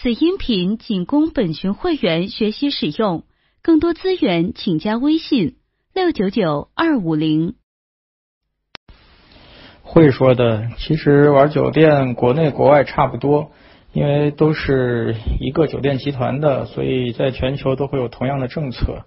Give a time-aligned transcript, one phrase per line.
[0.00, 3.24] 此音频仅供本群会员学习使用，
[3.62, 5.56] 更多资源请加微信
[5.92, 7.56] 六九九二五零。
[9.82, 13.50] 会说的，其实玩酒店，国内国外差不多，
[13.92, 19.04] 因为都是一个酒店集团的，所以在全球都会有同样的政策。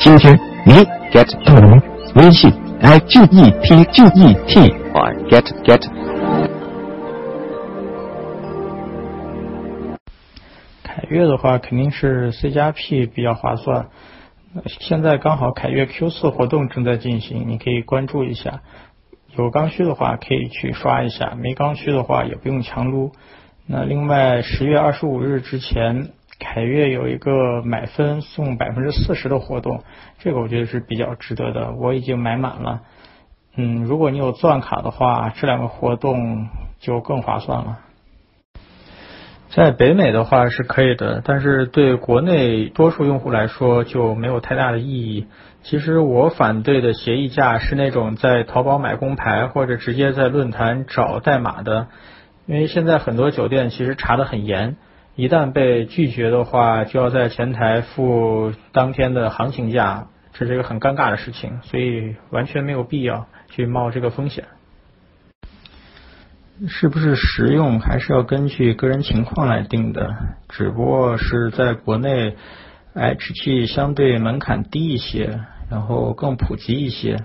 [0.00, 0.36] 今天
[0.66, 0.72] 你
[1.12, 1.80] get 到了吗？
[2.16, 3.26] 微信 i g e
[3.62, 6.17] t g e t y get get。
[11.08, 13.86] 凯悦的话，肯定是 C 加 P 比较划算。
[14.66, 18.60] 现在刚好凯越 Q 四活动正在进行，你可以关注一下。
[19.34, 23.12] 有刚需的话可以去刷一下，没刚需的话也不用强撸。
[23.66, 29.82] 那另外十月二十五日之前，凯越有一个买分送百分之四十的活动，
[30.18, 31.72] 这个我觉得是比较值得的。
[31.72, 32.82] 我已经买满了。
[33.56, 36.48] 嗯，如果你有钻卡的话，这两个活动
[36.78, 37.78] 就更划算了。
[39.50, 45.26] 在北美的话是可以的，但是对国内多数用户来说就没有太大的意义。
[45.62, 51.88] 其实我反对的协议价是那种在淘宝买工牌或者直接在论坛找代码的，
[52.46, 54.76] 因为现在很多酒店其实查的很严，
[55.16, 64.44] 一旦被拒绝的话，就要在前台付当天的行情价，这是一个很尴尬的事情，所以完全没有必要去冒这个风险。
[66.66, 70.16] 是不是实用，还是要根据个人情况来定的。
[70.48, 72.36] 只不过是在国内
[72.94, 75.38] ，HG 相对门槛低一些，
[75.70, 77.18] 然后更普及一些。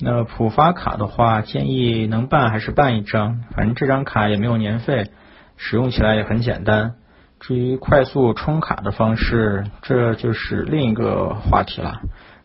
[0.00, 5.10] 那普发卡的话，建议能办还是办一张，反正这张卡也没有年费，
[5.56, 6.94] 使用起来也很简单。
[7.38, 12.00] 至于快速充卡的方式，这就是另一个话题了。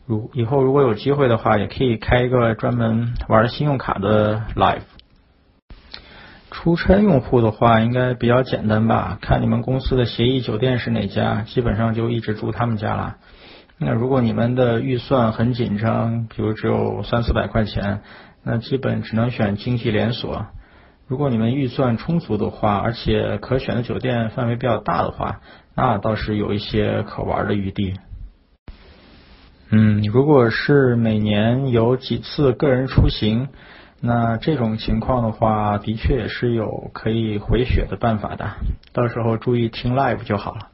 [0.05, 4.81] 如以后如果有机会的话，也可以开一个专门玩信用卡的 live。
[6.63, 9.17] 出差用户的话，应该比较简单吧？
[9.19, 13.17] 看你们公司的协议酒店是哪家，基本上就一直住他们家了。
[13.77, 17.99] 那如果你们的预算很紧张，比如只有三四百块钱，
[18.45, 20.45] 那基本只能选经济连锁。
[21.05, 25.41] 如果你们预算充足的话，而且可选的酒店范围比较大的话，
[25.75, 27.95] 那倒是有一些可玩的余地。
[29.69, 33.49] 嗯，如果是每年有几次个人出行。
[34.05, 38.49] 那这种情况的话，的确也是有可以回血的办法的，
[38.91, 40.67] 到时候注意听 live 就好了。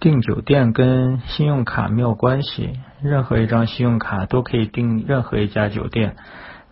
[0.00, 6.16] 订酒店跟信用卡没有关系，任何一张信用卡都可以订任何一家酒店。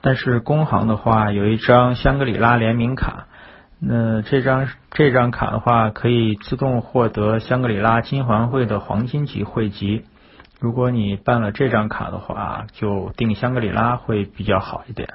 [0.00, 3.26] 但是工行的话有一张香格里拉联名卡，
[3.78, 10.06] 那这张这张卡的话可以自动获得香格里拉金环会的黄金级会籍。
[10.58, 15.14] 如果你办了这张卡的话，就订香格里拉会比较好一点。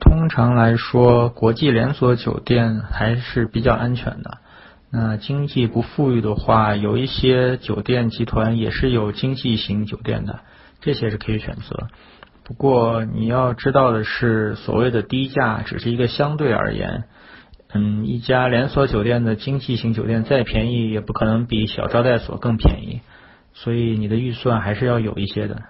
[0.00, 4.38] 通常来说，国际连锁酒店还是比较安全的。
[4.90, 10.40] 那经济不富裕的话，有一些酒店集团也是有经济型酒店的，
[10.80, 11.88] 这些是可以选择。
[12.44, 17.04] 不过你要知道的是，所谓的低价只是一个相对而言。
[17.72, 23.00] 嗯，一家连锁酒店的经济型酒店再便宜，也不可能比小招待所更便宜。
[23.56, 25.62] 所以你的预算还是要有一些的。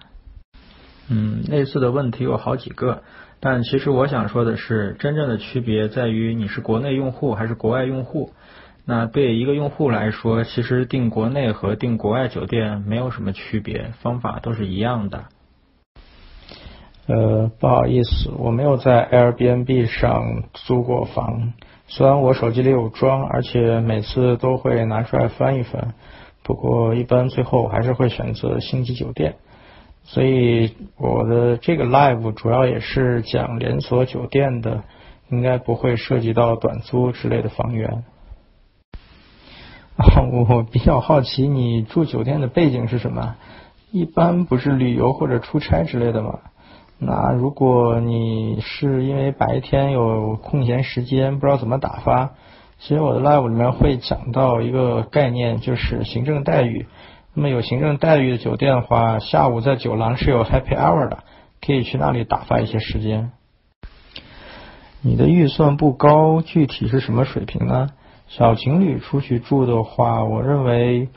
[1.09, 3.05] 嗯，类似的问题有好几个，
[3.39, 8.33] 但其实我想说的是，真正的区别在于你是国内用户还是国外用户。
[8.85, 15.25] 那对一个用户来说，其实订国内和订国外酒店没有什么区别，方法都是一样的。
[17.07, 21.53] 呃，不好意思，我没有在 Airbnb 上租过房，
[21.87, 25.95] 虽然我手机里有装，而且每次都会拿出来翻一翻。
[26.47, 29.35] 不过一般最后我还是会选择星级酒店，
[30.05, 34.85] 所以我的这个 live 主要也是讲连锁酒店的，
[35.29, 38.05] 应该不会涉及到短租之类的房源。
[40.49, 43.35] 我比较好奇你住酒店的背景是什么？
[43.91, 46.39] 一般不是旅游或者出差之类的吗？
[46.99, 52.35] 那如果你是因为白天有空闲时间，不知道怎么打发？
[52.79, 56.87] 其实我的 live 里面会讲到一个概念，就是行政待遇。
[57.35, 61.25] 那么有行政待遇的酒店的话，下午在酒廊是有 happy hour 的，
[61.65, 63.33] 可以去那里打发一些时间。
[65.03, 67.91] 你的预算不高，具体是什么水平呢？
[68.29, 71.09] 小情侣出去住的话，我认为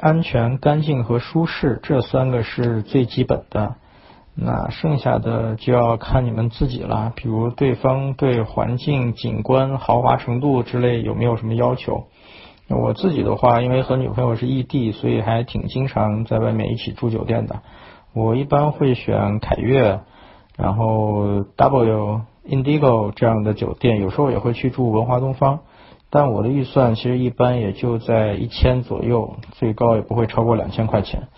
[0.00, 3.76] 安全、干净和舒适这三个是最基本的。
[4.38, 12.04] 那剩下的就要看你们自己了，比如对方对环境、景观、豪华程度之类有没有什么要求？
[12.68, 17.62] 我自己的话，因为和女朋友是异地，所以还挺经常在外面一起住酒店的。
[18.12, 20.00] 我一般会选凯悦，
[20.56, 25.60] 然后 W Indigo 这样的酒店，有时候也会去住文华东方。
[26.10, 31.28] 但我的预算其实一般也就在一千左右，最高也不会超过两千块钱。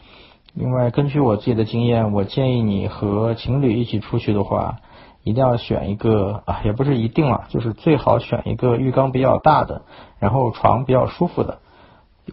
[0.59, 4.81] 另外，根据我自己的经验，我建议你和情侣一起出去的话，
[5.23, 9.83] 一定要选一个啊，也不是一定了，就是最好选一个浴缸比较大的，
[10.19, 11.61] 然后床比较舒服的。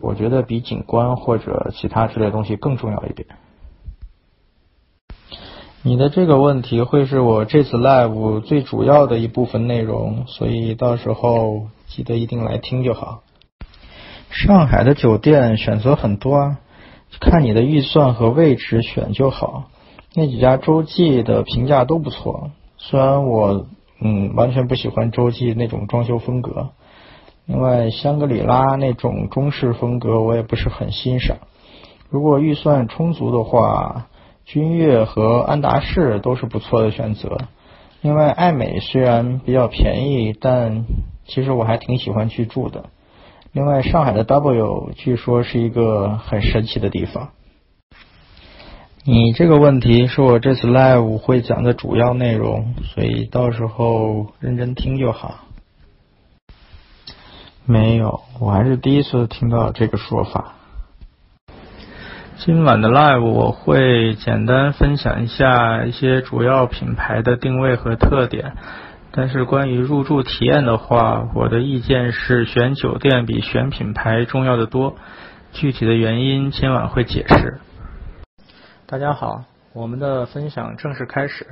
[0.01, 3.27] 我觉得比景观或者其他之类东西更重要一点。
[5.83, 11.67] 你的这个问题会是我这次 live 最主要的一部分内容，所以到时候。
[11.87, 13.21] 记得一定来听就好。
[14.31, 16.57] 上海的酒店选择很多啊，
[17.19, 19.65] 看你的预算和位置选就好。
[20.13, 23.65] 那几家洲际的评价都不错，虽然我
[23.99, 26.69] 嗯完全不喜欢洲际那种装修风格。
[27.45, 31.37] 另外，香格里拉那种中式风格我也不是很欣赏。
[32.09, 34.07] 如果预算充足的话，
[34.45, 37.37] 君悦和安达仕都是不错的选择。
[38.01, 40.85] 另外，爱美虽然比较便宜，但
[41.25, 42.85] 其实我还挺喜欢去住的。
[43.55, 47.29] 另外，上海的 W 据说是一个很神奇的地方。
[49.05, 55.45] 你这个问题是我这次 live 会讲的主要内容，所以到时候认真听就好。
[57.65, 60.55] 没有，我还是第一次听到这个说法。
[62.39, 68.57] 今晚的 live 我会简单分享一下一些主要品牌的定位和特点。
[69.17, 74.97] 但是关于入住体验的话，我的意见是选酒店比选品牌重要的多。
[75.53, 77.61] 具体的原因今晚会解释。
[78.85, 81.47] 大家好，我们的分享正式开始。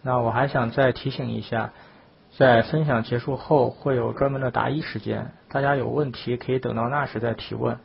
[0.00, 1.74] 那我还想再提醒一下，
[2.38, 7.76] 在分享结束后会有专门的答疑时间，大家有问题可以等到那时再提问，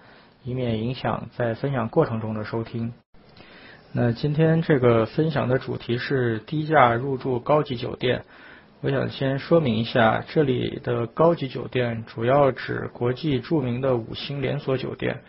[0.45, 2.93] 以免影响在分享过程中的收听。
[3.91, 8.23] 那今天这个分享的主题是低价入住高级酒店。
[8.81, 15.19] 我想先说明一下，这里的高级酒店主要指国际著名的五星连锁酒店，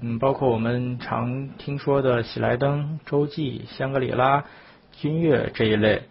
[0.00, 4.46] 嗯，包括我们常听说的喜来登、洲际、香格里拉、
[4.92, 6.04] 君悦这一类。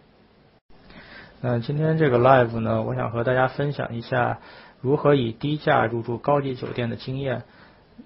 [1.40, 4.38] 那今天这个 live 呢，我想和大家分享一下
[4.80, 7.42] 如何以低价入住高级酒店的经验。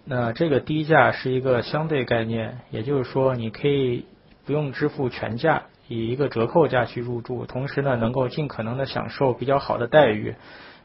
[0.07, 4.07] 那这个低价是一个相对概念，也就是说，你可以
[4.47, 5.65] 不用支付全价。
[5.89, 10.35] 以一个折扣价去入住，同时呢，能够尽可能的享受比较好的待遇。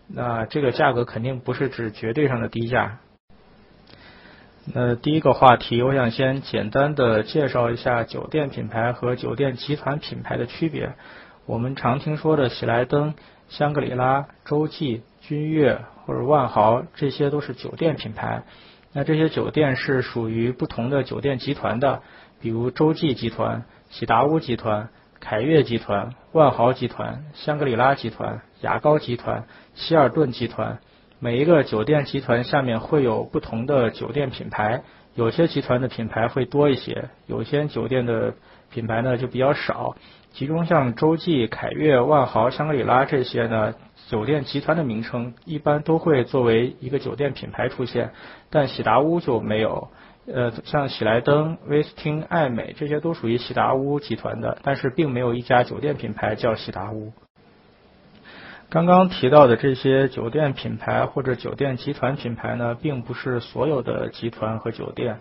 [0.07, 2.98] 那这个价格肯定不是指绝对上的低价。
[4.74, 10.94] 那第一个话题，我想先简单的介绍一下酒店品牌和酒店集团品牌的区别。
[11.45, 13.16] 我们常听说的喜来登、
[13.48, 18.44] 香格里拉、洲际、君悦或者万豪，这些都是酒店品牌。
[18.94, 22.02] 那这些酒店是属于不同的酒店集团的，
[22.42, 23.63] 比如洲际集团。
[23.90, 24.90] 喜达屋集团、
[25.20, 30.78] 凯悦集团、万豪集团、香格里拉集团、雅高集团、希尔顿集团，
[31.20, 34.84] 每一个酒店集团下面会有不同的酒店品牌，
[35.16, 38.36] 有些集团的品牌会多一些，有些酒店的
[38.72, 39.96] 品牌呢就比较少。
[40.32, 43.74] 其中像洲际、凯悦、万豪、香格里拉这些呢，
[44.08, 48.12] 酒店集团的名称一般都会作为一个酒店品牌出现，
[48.52, 49.90] 但喜达屋就没有。
[50.31, 57.12] 呃，像喜来登、威斯汀、爱美这些都属于喜达屋集团的，但是并没有一家酒店品牌叫喜达屋。
[58.70, 65.19] 刚刚提到的这些酒店品牌或者酒店集团品牌呢，并不是所有的集团和酒店。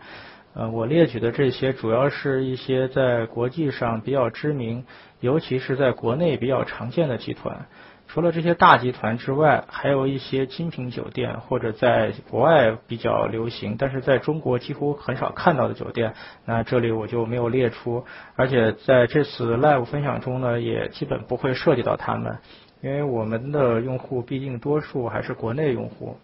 [0.54, 4.84] 呃，我列举的这些主要是一些在国际上比较知名，
[5.20, 7.66] 尤其是在国内比较常见的集团。
[8.08, 16.14] 除了这些大集团之外，还有一些精品酒店或者在国外比较流行，但是在中国几乎很少看到的酒店，
[16.46, 18.06] 那这里我就没有列出。
[18.34, 22.38] 而且在这次 live 分享中呢，也基本不会涉及到他们，
[22.80, 26.16] 因为我们的用户毕竟多数还是国内用户。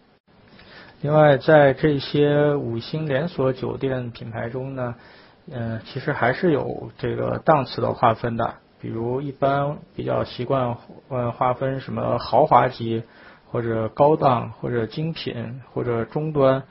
[1.03, 4.95] 另外，在这些五星连锁酒店品牌中呢，
[5.53, 8.55] 嗯，其实还是有这个档次的划分的。
[8.85, 10.77] 比如一般比较习惯
[11.09, 13.03] 嗯划分什么豪华级
[13.51, 16.65] 或者高档或者精品或者中端，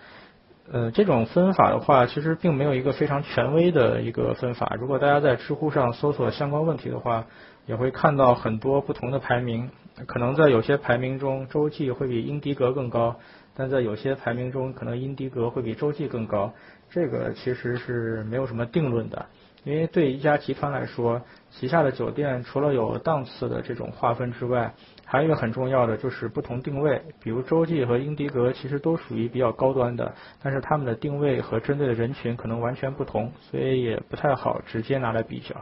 [0.71, 4.77] 呃这种分法的话，其实并没有一个非常权威的一个分法。
[4.79, 7.25] 如果大家在知乎上搜索相关问题的话，
[7.65, 9.71] 也会看到很多不同的排名。
[10.05, 13.15] 可能在有些排名中，洲际会比英迪格更高，
[13.55, 16.53] 但在有些排名中，可能英迪格会比洲际更高。
[16.91, 19.25] 这个其实是没有什么定论的。
[19.63, 24.73] 因为对一家集团来说，旗下的酒店除了有档次的这种划分之外，
[25.05, 27.01] 还有一个很重要的就是不同定位。
[27.21, 35.55] 比如洲际和英迪格其实都属于比较高端的，但是他们的定位和针对的人群可能完全不同，所以也不太好直接拿来比较。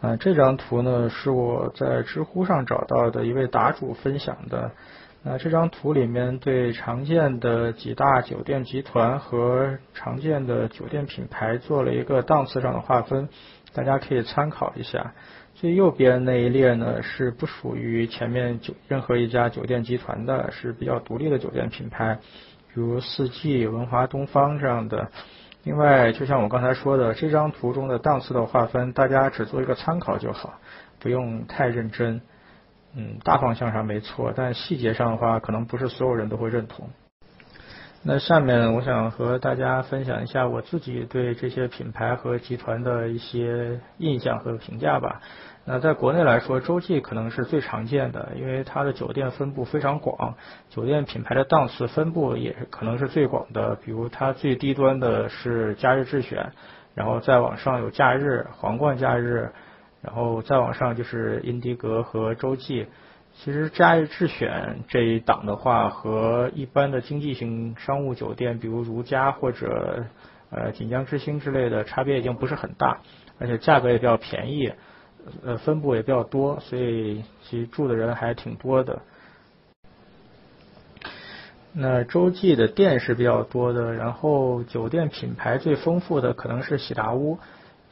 [0.00, 4.70] 啊，这张图呢是我在知乎上找到的一位答主分享的。
[5.28, 13.28] 那这张图里面对常见的几大酒店集团和常见的酒店品牌做了一个档次上的划分，
[13.74, 15.14] 大家可以参考一下。
[15.56, 22.20] 最右边那一列呢是不属于前面酒任何一家酒店集团的，是比较独立的酒店品牌，
[22.72, 25.08] 如四季、文华东方这样的。
[25.64, 30.60] 另外，就像我刚才说的，这张图中的档次的划分，大家只做一个参考就好，
[31.00, 32.20] 不用太认真。
[32.98, 36.88] 嗯，大方向上没错，但细节上的话，可能不是所有人都会认同。
[38.02, 45.20] 那下面我想和大家分享一下我自己对这些品牌和集团的一些印象和评价吧。
[45.64, 50.34] 那在国内来说，洲际可能是最常见的，因为它的酒店分布非常广，
[50.70, 53.74] 酒店品牌的档次分布也可能是最广的。
[53.74, 56.52] 比如它最低端的是假日智选，
[56.94, 59.50] 然后再往上有假日、皇冠假日，
[60.06, 62.86] 然后再往上就是英迪格和洲际。
[63.34, 70.06] 其实假日智选这一档的话，和一般的经济型商务酒店，比如如家或者
[70.50, 73.00] 呃锦江之星之类的，差别已经不是很大，
[73.38, 74.72] 而且价格也比较便宜。
[75.44, 79.02] 呃，分布也比较多，所以其实住的人还挺多的。
[81.72, 87.38] 那洲际的店是比较多的，然后酒店品牌最丰富的可能是喜达屋，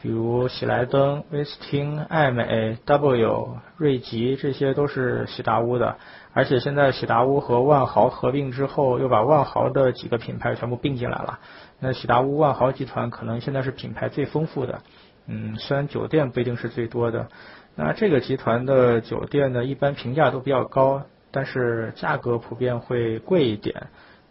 [0.05, 5.97] 比如喜来登、威斯汀、艾美、W、瑞吉，这些都是喜达屋的。
[6.35, 11.39] 而且现在喜达屋和万豪合并之后，又把万豪的几个品牌全部并进来了。
[11.81, 14.83] 那喜达屋万豪集团可能现在是品牌最丰富的。
[15.27, 17.29] 嗯，虽然酒店不一定是最多的，
[17.75, 23.87] 那这个集团的酒店呢，一般评价都比较高，但是价格普遍会贵一点。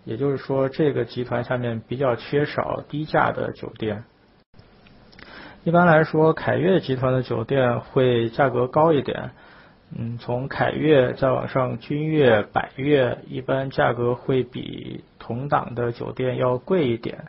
[0.06, 4.04] 也就是说，这个集团下面比较缺少低价的酒店。
[5.64, 9.32] 一般来说，凯悦集团的酒店会价格高一点。
[9.98, 17.26] 嗯，从凯悦再往上，君悦、百悦，一般价格会比同档的酒店要贵一点。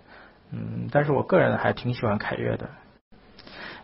[0.50, 2.70] 嗯，但是我个人还挺喜欢凯悦的。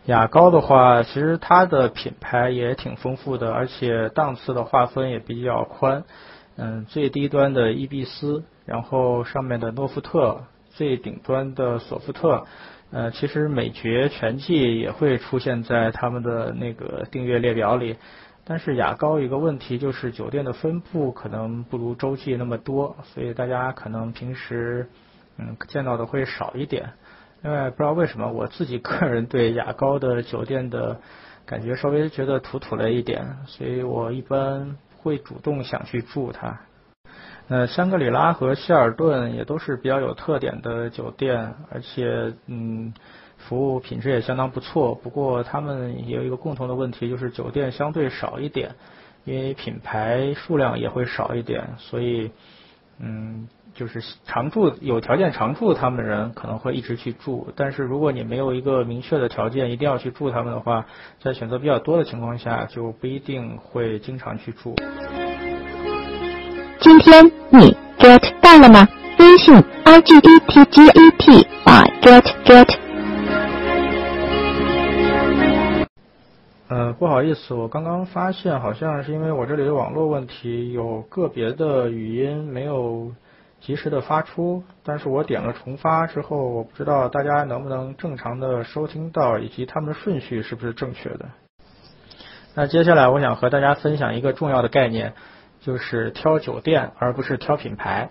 [0.05, 6.03] 雅高的话，其实它的品牌也挺丰富的，而且档次的划分也比较宽。
[6.57, 10.41] 嗯，最低端的伊比斯，然后上面的诺富特，
[10.81, 12.47] 最顶端的索福特。
[12.89, 17.97] 呃，其实美爵全季也会出现在他们的那个订阅列表里。
[18.43, 24.89] 但是雅高一个问题就是酒店的分布可能不如洲际那么多，所以大家可能平时
[25.37, 26.93] 嗯见到的会少一点。
[27.43, 30.99] 另外，不知道为什么，我自己个人对雅高的酒店的
[31.45, 36.59] 感觉稍微觉得土土了一点，所以我一般会主动想去住它。
[37.53, 42.93] 那香格里拉和希尔顿也都是比较有特点的酒店，而且嗯，
[43.35, 44.95] 服务品质也相当不错。
[44.95, 48.73] 不过他们也有一个共同的问题，就是酒店相对少一点，
[49.25, 52.31] 因为品牌数量也会少一点，所以
[52.99, 53.49] 嗯。
[53.73, 60.85] 就是常住有条件常住他们的人可能会一直去住，但是如果你没有一个明确的条件一定要去住他们的话，
[61.21, 64.75] 在选择比较多的情况下就不一定会经常去住。
[66.81, 68.87] 今天你 get 到了吗？
[69.19, 72.75] 微信 i g e t g e t y get get。
[76.69, 83.11] 呃，不好意思，我刚刚发现好像是因为我这里的网络问题，有个别的语音没有。
[83.61, 91.29] 及时的发出，但是我点了重发之后，我不知道大家能不能正常的收听到，以及他们的顺序是不是正确的。
[92.55, 95.13] 那接下来我想和大家分享一个重要的概念，
[95.61, 98.09] 就是挑酒店而不是挑品牌，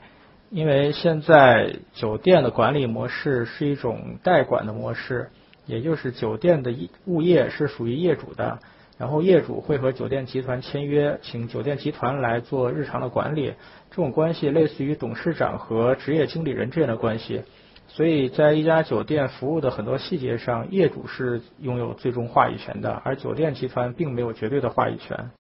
[0.51, 5.31] 因为现在酒店的管理模式是一种代管的模式，
[5.67, 6.73] 也就是酒店的
[7.07, 8.59] 物业是属于业主的。
[8.99, 13.55] 然后业主会和酒店集团签约，请酒店集团来做日常的管理，
[13.91, 17.43] 这种关系类似于董事长和职业经理人之间的关系。
[17.89, 25.31] 所以在一家酒店服务的很多细节上，业主是拥有最终话语权的，而酒店集团并没有绝对的话语权。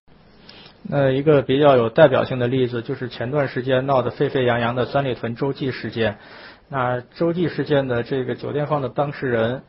[0.83, 6.19] 那一个比较有代表性的例子就是前段时间闹得沸沸扬扬的三里屯洲际事件。
[6.69, 9.63] 那洲际事件的这个酒店方的当事人。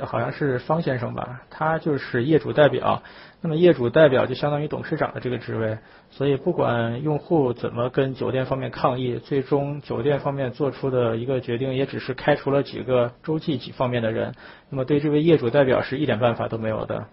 [0.00, 3.02] 好像是方先生吧，他就是业主代表。
[3.42, 5.76] 那么业主代表就相当于董事长的这个职位，
[6.10, 14.32] 所以不管用户怎么跟酒店方面抗议，最终酒店方面做出的一个决定，也只是开除了几个洲际几方面的人。
[14.70, 17.08] 那么对这位业主代表是一点办法都没有的。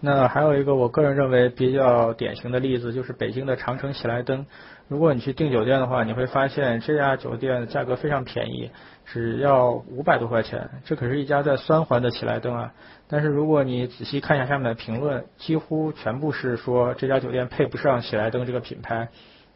[0.00, 4.46] 那还有一个我个人认为比较典型的例子，就是北京的长城喜来登。
[4.88, 8.70] 如果你去订酒店的话，你会发现这家酒店价格非常便宜，
[9.04, 10.70] 只要五百多块钱。
[10.84, 12.72] 这可是一家在三环的喜来登啊！
[13.08, 19.08] 但是如果你仔细看一下下面的评论，几乎全部是说这家酒店配不上喜来登这个品牌。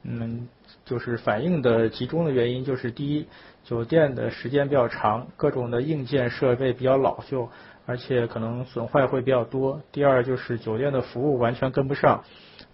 [0.03, 0.49] 嗯，
[0.87, 3.27] 就是反映的集中的原因就是第一，
[3.63, 7.51] 酒店的时间比较长，各种的硬件设备比较老旧。
[7.87, 9.81] 而且可能损坏会比较多。
[9.93, 12.25] 第二就是酒店的服务完全跟不上，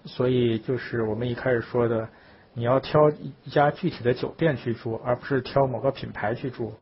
[0.05, 2.09] 所以就是我们一开始说的，
[2.55, 6.75] 你要挑一家具体的酒店去住，而不是挑某个品牌去住。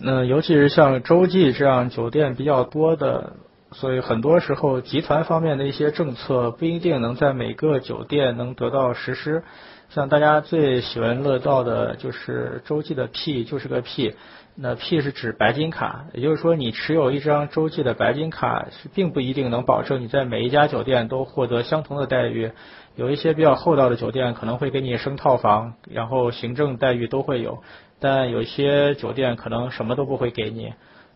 [0.00, 3.34] 那尤其是像洲际这样酒店比较多的，
[3.72, 9.44] 所以很多时候集团方面的一些政策不一定能在每个酒店能得到实施。
[9.90, 14.14] 像大家最喜闻乐道的就是洲际的 P 就是个 P。
[14.54, 22.52] 那 P 是指白金卡，也就是说，你持有一张洲际的白金卡是并不一定能保证你在每一家酒店都获得相同的待遇。
[22.94, 27.62] 有一些比较厚道的酒店可能会给你升套房，然后行政待遇都会有，
[27.98, 30.74] 但有些酒店可能什么都不会给你，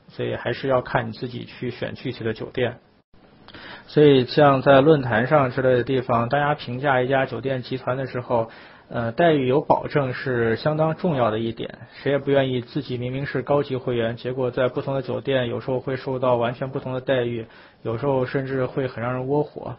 [0.08, 2.78] 所以还是要看你自己去选具体的酒店。
[3.86, 8.50] 所以像在论坛上之类的地方，大家评价一家酒店集团的时候。
[8.88, 17.46] 呃，待遇有保证是相当重要的一点，谁也不愿意自己明明是高级会员，结果在不同的酒店有时候会受到完全不同的待遇，
[17.82, 19.74] 有时候甚至会很让人窝火。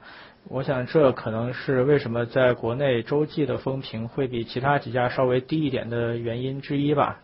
[0.50, 7.20] 我想这可能是为什么在国内洲际的风评会比其他几家稍微低一点的原因之一吧。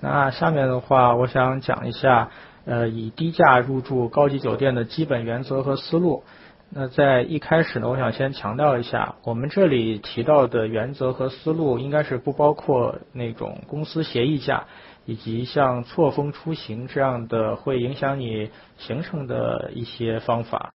[0.00, 2.30] 那下面的话，我想讲一下，
[2.66, 6.24] 呃，以低价入住高级酒店的基本原则和思路。
[6.70, 14.66] 那在一开始呢，我想先强调一下，我们这里提到的原则和思路，应该是不包括那种公司协议价，
[15.06, 20.72] 以及像错峰出行这样的会影响你行程的一些方法。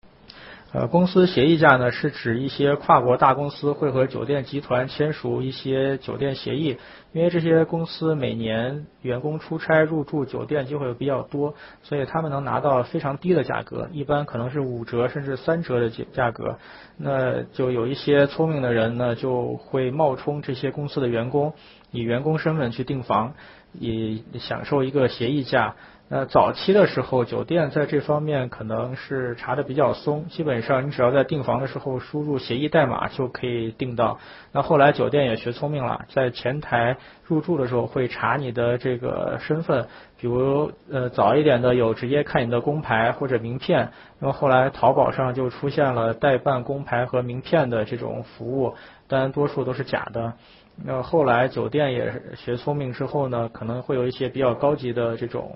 [0.72, 6.78] 呃，公司协议价呢，是指一些跨国大公司会和酒店集团签署一些酒店协议，
[7.12, 16.60] 因为这些公司每年员工出差入住酒店就会比较多，所以他们能拿到非常低的价格，一般可能是五折甚至三折的价价格。
[16.98, 21.56] 那就有一些聪明的人呢，就会冒充这些公司的员工，
[21.90, 23.34] 以员工身份去订房，
[23.74, 25.76] 以享受一个协议价。
[26.12, 34.18] 那早期的时候，酒店在这方面可能是查的比较松，基本上你只要在订房的时候输入协议代码就可以订到。
[34.52, 39.86] 那后来酒店也学聪明了，在前台入住的时候会查你的这个身份，
[40.20, 48.74] 比如呃早一点的有直接看你的工牌或者名片，那么后来淘宝上就出现了代办工牌和名片的这种服务，
[49.08, 50.34] 但多数都是假的。
[50.82, 55.56] 那后来酒店也学聪明之后呢，可能会有一些比较高级的这种。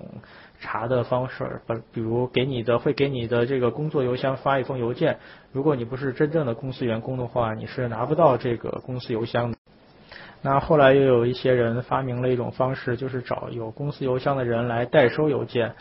[0.63, 5.17] 查的方式，比比如给你的会给你的这个工作邮箱发一封邮件，
[5.51, 9.57] 如果你不是真正的公司员工的话，你是拿不到这个公司邮箱的。
[10.41, 15.73] 那后来又有一些人发明了一种方式，就是找有公司邮箱的人来代收邮件。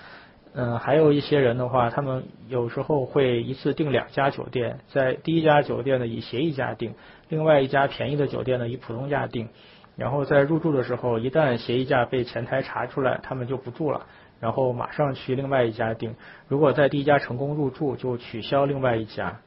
[0.54, 6.94] 嗯，还有一些人的话，他们有时候会一次订两家酒店，在第一家酒店呢以协议价订，
[7.30, 9.48] 另外一家便宜的酒店呢以普通价订，
[9.96, 14.06] 然后在入住的时候，一旦协议价被前台查出来，他们就不住了。
[14.42, 16.16] 然后马上去另外一家订，
[16.48, 19.38] 如果在第一家成功入住，就取消另外一家。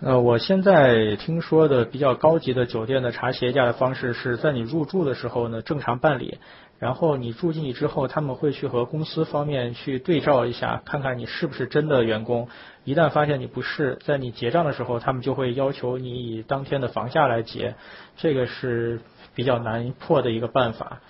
[0.00, 6.38] 呃，我现在听说的比较高级的酒店的查鞋架的方式是在你入住的时候呢正常办理，
[6.78, 12.48] 然后你住进去之后，他们会去和公司方面去对照一下，看看你是不是真的员工。
[12.84, 17.74] 一旦发现你不是，在你结账的时候，他们就会要求你以当天的房价来结，
[18.16, 19.00] 这个是
[19.34, 21.02] 比较难破的一个办法。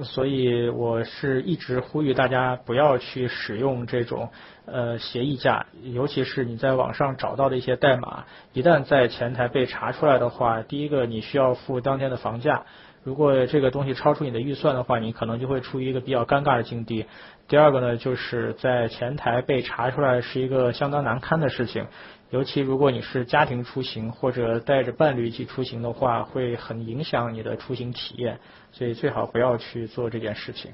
[0.00, 4.30] 所以我是一直呼吁大家不要去使用这种
[4.64, 8.24] 呃协议价，尤其是你在网上找到的一些代码，
[8.54, 12.64] 一旦在前台被查出来的话，第一个你需要付当天的房价，
[13.04, 17.04] 如果这个东西超出你的预算的话，你可能就会处于一个比较尴尬的境地。
[17.46, 21.86] 第二个呢，就是在前台被查出来是一个相当难堪的事情。
[22.32, 28.38] 尤其如果你是家庭出行或者带着伴侣一起出行的话，会很影响你的出行体验，
[28.72, 30.72] 所以最好不要去做这件事情。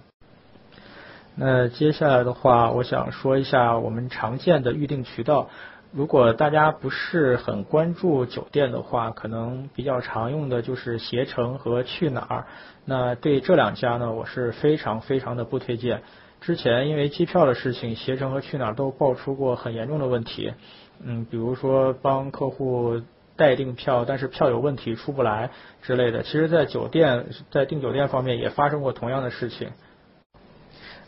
[1.35, 5.51] 那接下来的话，我想说一下我们常见的预订渠道。
[5.91, 12.47] 如果大家不是很关注酒店的话，可能比较常用的就是携程和去哪儿。
[12.85, 16.03] 那对这两家呢，我是非常非常的不推荐。
[16.49, 20.55] 之前因为机票的事情，携程和去哪儿都爆出过很严重的问题。
[21.05, 23.03] 嗯，比如说帮客户
[23.37, 25.51] 代订票，但是票有问题出不来
[25.83, 26.23] 之类的。
[26.23, 29.69] 其实，在酒店在订酒店方面也发生过同样的事情。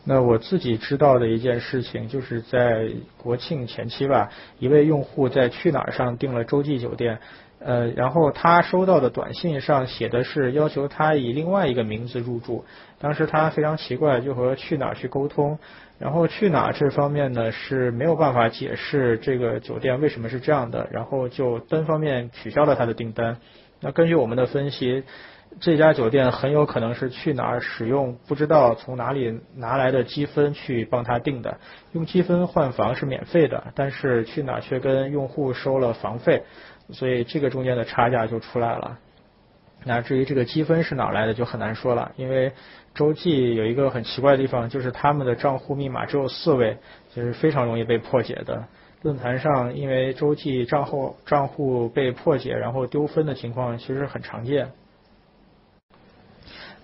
[0.05, 7.19] 那我自己知道的一件事情，就是在国庆前期吧，一位用户在去哪儿上订了洲际酒店，
[7.61, 12.65] 呃，然后他收到的短信上写的是要求他以另外一个名字入住。
[12.99, 15.59] 当时他非常奇怪，就和去哪儿去沟通，
[15.99, 23.37] 然后去哪儿这方面呢是没有办法解释这个酒店为什么是这样的，然后就单方面取消了他的订单。
[23.81, 25.05] 那根据我们的分析。
[25.59, 31.59] 这家酒店很有可能是去哪儿使用不知道从哪里拿来的积分去帮他订的，
[31.91, 36.45] 用积分换房是免费的，但是去哪儿却跟用户收了房费，
[36.93, 38.99] 所以这个中间的差价就出来了。
[39.85, 42.53] 那至于这个积分是哪来的就很难说了，因为
[42.95, 46.77] 洲际有一个很奇怪的地方，就是他们的账户密码只有四位，
[47.15, 48.65] 就是非常容易被破解的。
[49.03, 54.71] 论坛上因为洲际账户账户被破解然后丢分的情况其实很常见。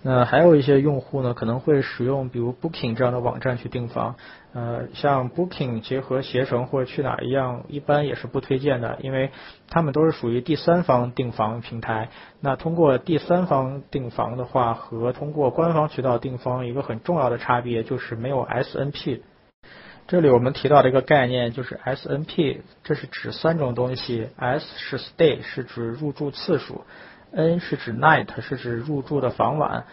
[0.03, 4.15] 那还有一些用户呢，可能会使用比如 Booking 这样的网站去订房。
[4.53, 9.31] 呃，像 Booking 结合携程或者去哪儿一样，一般也是不推荐的，因为
[9.69, 12.09] 他们都是属于第三方订房平台。
[12.39, 19.21] 那通过第三方订房的话，和通过官方渠道订房一个很重要的差别就是没有 SNP。
[20.07, 26.83] 这里我们提到的一个概念就是 SNP，这是指三种东西：S 是 Stay，是指入住次数。
[27.31, 29.85] N 是指 night，是指入住的房晚，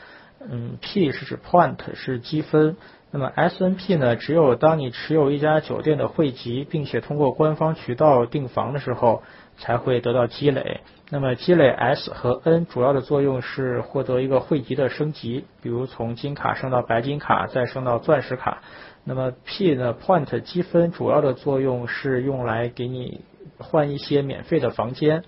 [0.48, 2.76] 嗯，P 是指 point，是积分。
[3.10, 4.16] 那么 SNP 呢？
[4.16, 9.22] 只有当你持有一家酒店的会籍，并且通过官方渠道订房的时候，
[9.56, 10.80] 才会得到积累。
[11.10, 18.62] 那么积累 S 和 N 主要的作用是获得一个会籍的升级，比如从金卡升到白金卡，再升到钻石卡。
[19.04, 23.20] 那么 P 呢？point 积分主要的作用是用来给你
[23.58, 25.22] 换一些免费的房间。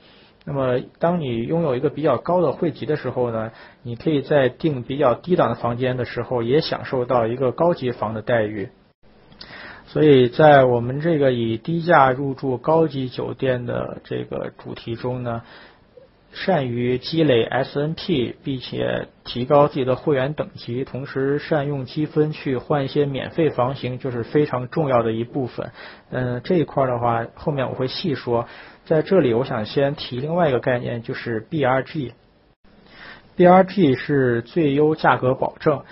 [0.47, 3.51] 那么，当你拥有一个比较高的汇集的时候呢，
[3.83, 8.69] 你可以在订比较低档的房间的时候，也享受到一个高级房的待遇。
[9.87, 15.43] 所以在我们这个以低价入住高级酒店的这个主题中呢。
[16.33, 25.71] 善于积累 SNP，并且提高自己的会员等级，同时善用积分去换一些免费房型，就是非常重要的一部分。
[26.11, 28.47] 嗯，这一块的话，后面我会细说。
[28.87, 32.13] 在这里，我想先提另外一个概念，就是 BRG。
[33.37, 35.83] BRG 是最优价格保证。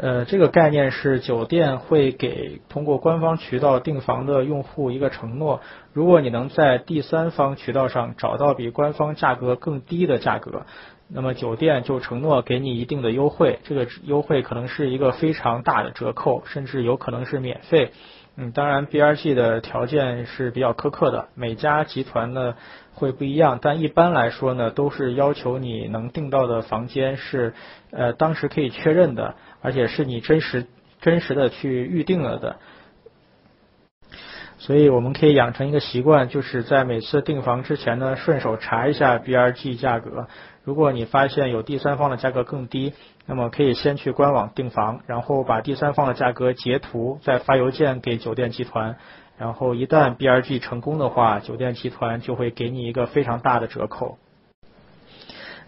[0.00, 5.60] 呃，这个概念是酒店会给通过官方渠道订房的用户一个承诺：
[5.92, 10.64] 如果你能在第三方渠道上找到比官方价格更低的价格，
[11.08, 13.58] 那么酒店就承诺给你一定的优惠。
[13.64, 17.90] 这个优惠可能是一个非常大的折扣，甚至有可能是免费。
[18.36, 22.56] 嗯，当然，BRG 的条件是比较苛刻的，每家集团呢
[22.92, 27.54] 会不一样，但一般来说呢，都是要求你能订到的房间是
[27.90, 29.34] 呃当时可以确认的。
[29.60, 30.66] 而且是你真实
[31.00, 32.56] 真实的去预定了的，
[34.58, 40.26] 所以我们可以养成一个习惯，就是在每次订房之前呢，顺手查一下 BRG 价格。
[40.64, 42.92] 如果你发现有第三方的价格更低，
[43.26, 48.96] 那么可以先去官网订房，然后把第三方的价格截图，再发邮件给酒店集团。
[49.36, 54.18] 然后一旦 BRG 成功的话，酒店集团就会给你一个非常大的折扣。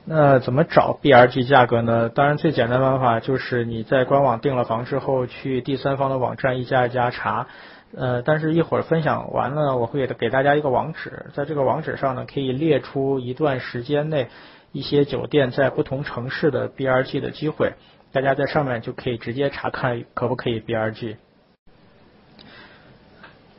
[0.05, 2.09] 那怎么找 BRG 价格呢？
[2.09, 7.49] 当然，最简单的方法就是你在官网订了房之后，去第三方的网站一家一家查。
[7.97, 14.29] 呃，但是一会儿分享完了，我会给大家一个网址，在这个网址上呢，可以列出一段时间内
[14.77, 17.73] 一些酒店在不同城市的 BRG 的机会，
[18.13, 21.17] 大家在上面就可以直接查看可不可以 BRG。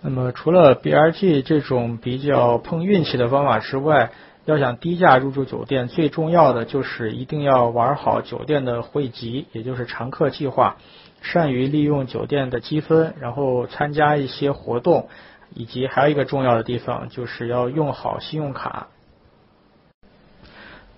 [0.01, 4.11] 那么，除了 BRG 这种比较碰运气的方法之外，
[4.45, 10.77] 要想低价入住酒店，最重要的就是一定要玩好酒店的会籍，也就是常客计划，
[11.21, 15.09] 善于利用酒店的积分，然后参加一些活动，
[15.55, 18.89] 以及还有一个重要的地方，就是要用好信用卡。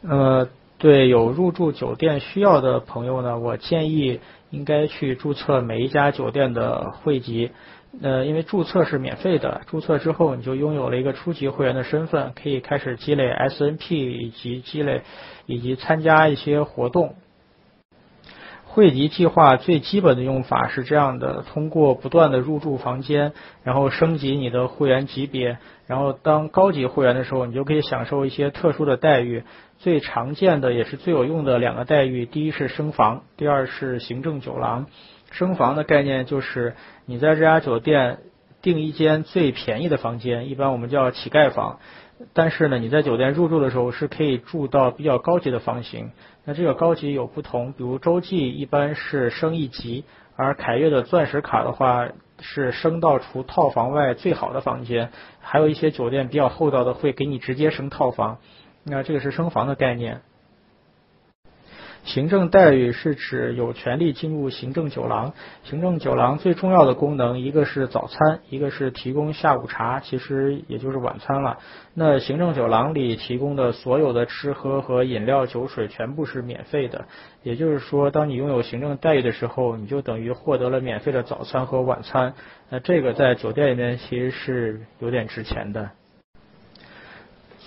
[0.02, 7.52] 那么，对有入住酒店需要的朋友呢，我建议应该去注册每一家酒店的会籍。
[8.02, 15.02] 呃，因为注册是免费的，注册之后你就拥有了一个初级会员的身份，可以开始积累 SNP 以及积累
[15.48, 17.16] 以及参加一些活动。
[18.66, 23.34] 汇集计划最基本的用法是这样的：通过不断的入住房间，
[23.64, 25.58] 然后升级你的会员级别，
[25.88, 29.44] 然后当高级会员的时候，你就可以享受一些特殊的待遇。
[29.80, 34.88] 最常见的也是最有用的两个待遇，第一是升房，第二是行政酒廊。
[35.32, 38.20] 升房的概念就是，你在这家酒店
[38.62, 41.80] 订一间最便宜的房间，一般我们叫乞丐房。
[42.34, 46.12] 但是呢，你在酒店入住的时候是可以住到比较高级的房型。
[46.44, 50.04] 那这个高级有不同，比如洲际一般是升一级，
[50.36, 52.10] 而凯悦的钻石卡的话
[52.42, 58.40] 是升到除套房外最好的房间，还有一些酒店比较厚道的会给你直接升套房，
[58.90, 60.22] 那这个是升房的概念。
[62.06, 65.34] 行政待遇是指有权利进入行政酒廊。
[65.64, 71.60] 行政酒廊最重要的功能，一个是早餐，一个是提供下午茶，其实也就是晚餐了。
[71.94, 77.06] 那行政酒廊里提供的所有的吃喝和饮料、酒水全部是免费的。
[77.44, 82.34] 也就是说，当你拥有行政待遇的时候，你就等于获得了免费的早餐和晚餐。
[82.70, 85.92] 那这个在酒店里面其实是有点值钱的。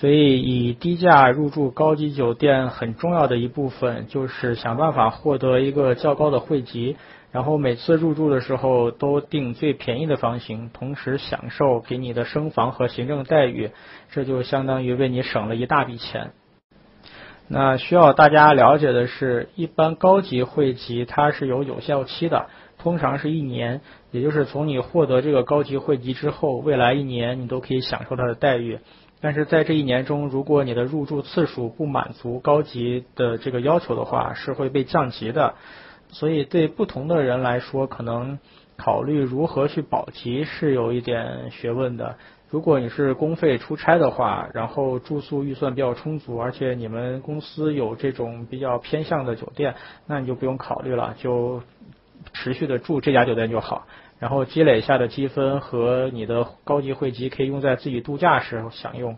[0.03, 6.97] 所以，以低价入住高级酒店很重要的一部分，就是想办法获得一个较高的会籍，
[7.31, 13.71] 然后每次入住的时候都订最便宜的房型，同时享受给你的升房和行政待遇，
[14.11, 16.33] 这就相当于为你省了一大笔钱。
[17.47, 28.81] 那需要大家了解的是，一般高级会籍它是有有效期的，通常是一年，也就是从你获得这个高级会籍之后，未来一年你都可以享受它的待遇。
[29.23, 35.55] 但是在这一年中，如果你的入住次数不满足高级的这个要求的话，是会被降级的。
[36.11, 38.39] 所以对不同的人来说，可能
[38.77, 42.17] 考虑如何去保级是有一点学问的。
[42.51, 49.75] 如果你是公费出差的话，然后住宿预算比较充足，而且你们公司有这种比较偏向的酒店，
[50.07, 51.63] 那你就不用考虑了，就
[52.35, 53.87] 持续的住这家酒店就好。
[54.23, 59.17] 然后积累下的积分和你的高级会籍可以用在自己度假时享用。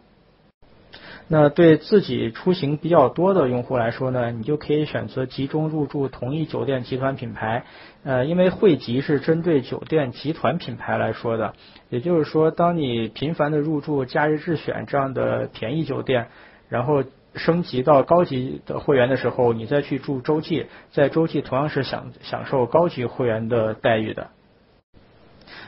[1.29, 7.67] 那对自己出行比较多的用户来说呢，你就可以选择集中入住同一酒店集团品牌。
[8.03, 11.53] 呃，因为会籍是针对酒店集团品牌来说的，
[11.91, 16.29] 也就是说，当你频繁的入住假日智选这样的便宜酒店，
[16.71, 24.29] 然后升级到高级的会员的时候，你再去住洲际，在洲际同样是享享受高级会员的待遇的。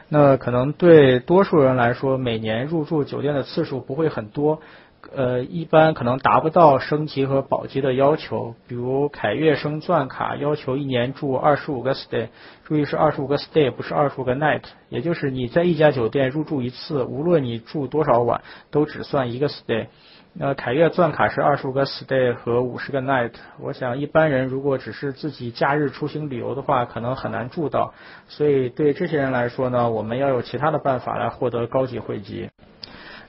[0.08, 4.60] 那可能对多数人来说，每年入住酒店的次数不会很多，
[5.14, 8.54] 呃，一般可能达不到升级和保级的要求。
[8.68, 12.28] 比如凯悦升钻卡要求一年住二十五个 stay，
[12.64, 19.86] 注意是二十五个 stay，不是二十五个 night，也就是你在一家酒店入住一次，无论你住多少晚，都只算一个 stay。
[20.38, 27.94] 那凯悦钻卡是二十五个 stay 和五十个 night，我想一般人如果只是自己假日出行旅游的话，可能很难住到。
[28.28, 32.50] 所以对这些人来说呢，我们要有其他的办法来获得高级会籍。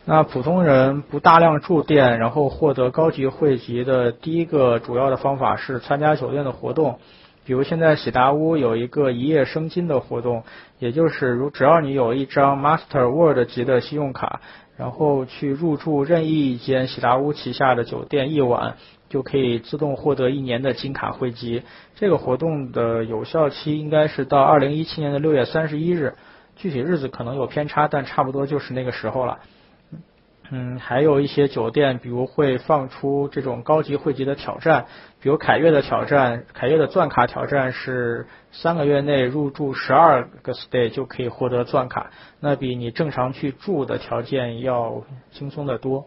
[0.04, 7.00] 那普通人不大量住店，然后获得高级会籍的第一个主要的方法是参加酒店的活动。
[7.46, 10.44] 比如现在喜达屋有一个一夜升金的活动，
[10.80, 14.42] 也就是如只要你有一张 Master World 级的信用卡。
[14.78, 18.76] 然后去入住任意一间喜达屋旗下的酒店一晚，
[19.10, 21.64] 就可以自动获得一年的金卡汇集。
[21.96, 26.14] 这个活动的有效期应该是到二零一七年的六月三十一日，
[26.56, 29.40] 具体日子可能有偏差，但差不多就是那个时候了。
[30.50, 34.86] 嗯，还有一些酒店，比如会放出这种高级会籍的挑战，
[35.22, 46.06] 比如凯悦的挑战，凯悦的钻卡挑战是三个月内入住十二个 stay 就可以获得钻卡，那比你正常去住的条件要轻松的多。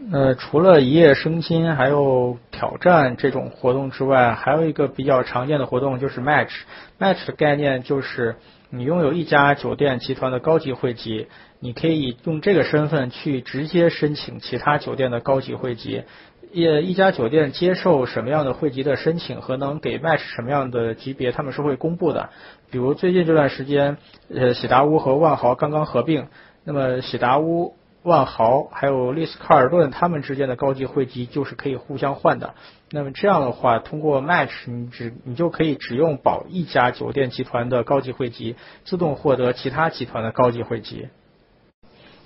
[0.00, 6.52] 那除了一夜升金还有挑战这种活动之外，还有一个比较常见的活动就是 match。
[7.00, 8.36] match 的概念就是
[8.70, 11.26] 你拥有一家酒店集团的高级会籍。
[11.60, 16.04] 你可以用这个身份去直接申请其他酒店的高级会籍，
[16.52, 22.30] 一一家酒店接受什么样的会籍的申请和能给 match 什么样的级别，他们是会公布的。
[22.70, 23.96] 比如最近这段时间，
[24.32, 26.28] 呃，喜达屋和万豪刚刚合并，
[26.62, 27.74] 那么喜达屋、
[28.08, 32.54] 万豪还有丽思卡尔顿他们之间的高级会籍就是可以互相换的。
[32.90, 41.08] 那么这样的话，通过 match，你只你就可以只用保一家酒店集团的高级会籍，自动获得其他集团的高级会籍。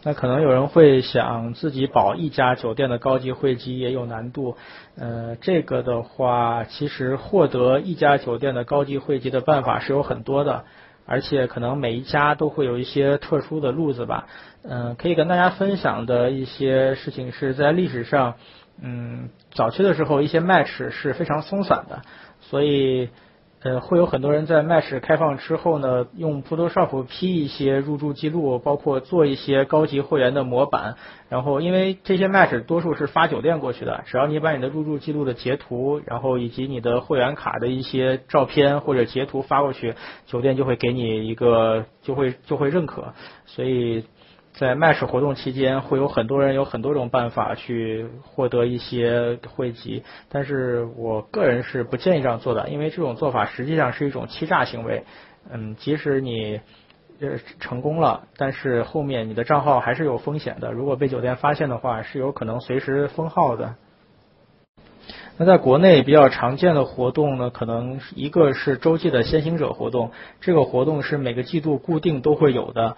[0.04, 4.56] 那可能有人会想，自己保一家酒店的高级会籍也有难度。
[4.96, 10.64] 呃，这个的话，其实获得一家酒店的高级会籍的办法是有很多的，
[11.06, 14.26] 而且可能每一家都会有一些特殊的路子吧。
[14.62, 18.34] 嗯，可以跟大家分享的一些事情是在历史上，
[18.80, 22.02] 嗯，早期的时候一些 match 是非常松散的，
[22.40, 23.10] 所以。
[23.64, 30.96] 呃，会有很多人在 Match 开放之后呢，用 Photoshop P 一些入住记录，包括做一些高级会员的模板。
[31.28, 39.94] 然后，因为这些 Match 多数是发酒店过去的，只要你把你的入住记录的截图，然后以及你的会员卡的一些照片或者截图发过去，
[40.26, 43.14] 酒店就会给你一个，就会就会认可。
[43.46, 44.04] 所以，
[44.54, 55.04] 在 Match 活动期间，会有很多人有很多种办法去获得一些汇集，但是我个人是不建议这样做的，因为这种做法实际上是一种欺诈行为。
[55.50, 56.60] 嗯，即使你
[57.20, 60.70] 呃成功了，但是后面你的账号还是有风险的。
[60.70, 63.74] 如果被酒店发现的话，是有可能随时封号的。
[65.38, 70.12] 那在国内比较常见的活动呢，可能一个是洲际的先行者活动，
[70.42, 72.96] 这个活动是每个季度固定都会有的。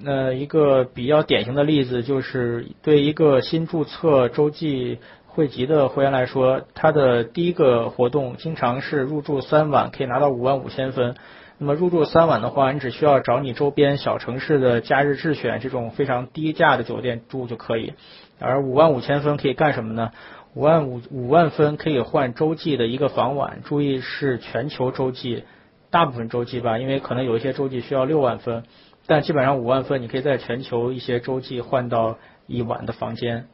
[0.00, 11.16] 那一个比较典型的例子就是，对一个新注册洲际汇集的会员来说，他的第一个活动经常是入住三晚可以拿到五万五千分。
[11.58, 17.94] 那么入住三晚的话，你只需要找你周边小城市的假日智选这种非常低价的酒店住就可以。
[18.38, 20.12] 而五万五千分可以干什么呢？
[20.54, 25.42] 五万五五万分可以换洲际的一个房晚，注意是全球洲际，
[25.90, 28.62] 大部分洲际吧，因为可能有一些洲际需要六万分。
[29.10, 33.46] 但基本上五万分，你可以在全球一些洲际换到一晚的房间。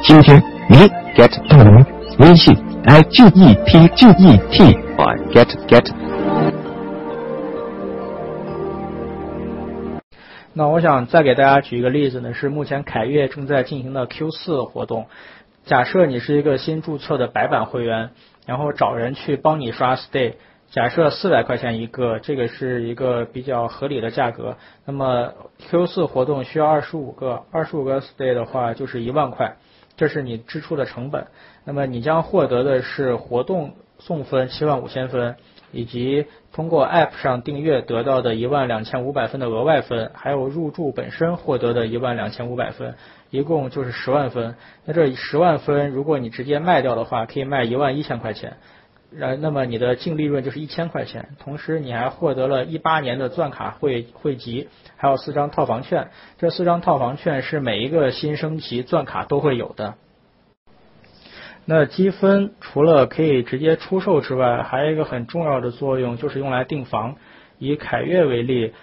[0.00, 0.76] 今天你
[1.16, 1.84] get 到了吗？
[2.20, 5.92] 微信 i g e t g e t i get get。
[10.52, 15.06] 那我想再给大家举一个例子呢，是目前凯悦正在进行的 Q 四活动。
[15.64, 18.10] 假设你是一个新注册的白板会员，
[18.46, 20.34] 然后找人去帮你刷 stay。
[20.74, 24.56] 假设四百块钱一个，这个是一个比较合理的价格。
[24.84, 25.32] 那么
[25.70, 29.54] Q 四活动需要二十五个，二十五个 stay 的话就是一万块，
[29.96, 31.28] 这是你支出的成本。
[31.64, 35.36] 那么你将获得的是活动送分七万五千分，
[35.70, 42.96] 以及通过 App 上订阅得到的一万两千五百分的额外分，还有入住本身获得的一万两千五百分，
[43.30, 44.56] 一共就是十万分。
[44.84, 48.56] 那这十万分，如果你直接卖掉的话，可以卖一万一千块钱。
[49.16, 56.08] 然，那么你的净利润就是一千块钱，同时你还获得了一八年的钻卡汇汇集，还有四张套房券。
[56.38, 59.94] 这四张套房券是每一个新升级钻卡都会有的。
[61.66, 67.16] 那积分除了可以直接出售之外，还有一个很重要的作用就是用来订房。
[67.58, 68.74] 以凯悦为例，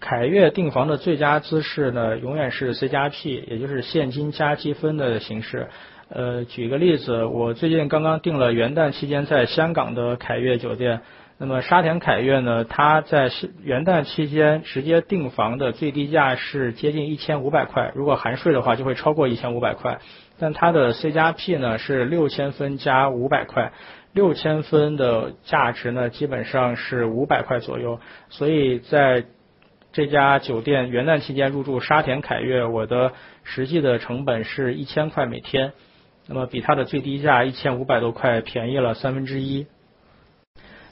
[0.00, 5.68] 凯悦订房的最佳姿势呢，永远是 C 加 P，也就是现金加积分的形式。
[6.08, 11.00] 呃，举个例子，我最近刚刚订了元旦期间在香港的凯悦酒店。
[11.36, 13.28] 那么沙田凯悦呢，它在
[13.62, 19.98] 元旦期间直接订房的最低价是接近一千五百块，如果含税的话就会超过一千五百块。
[20.38, 23.72] 但它的 C 加 P 呢是六千分加五百块，
[24.12, 27.98] 六千分的价值呢基本上是五百块左右。
[28.28, 29.24] 所以在
[29.92, 33.12] 这家酒店元旦期间入住沙田凯悦，我的
[33.42, 35.72] 实际的成本是一千块每天。
[36.26, 39.66] 那么比它的最低价一千五百多块便宜了三分之一。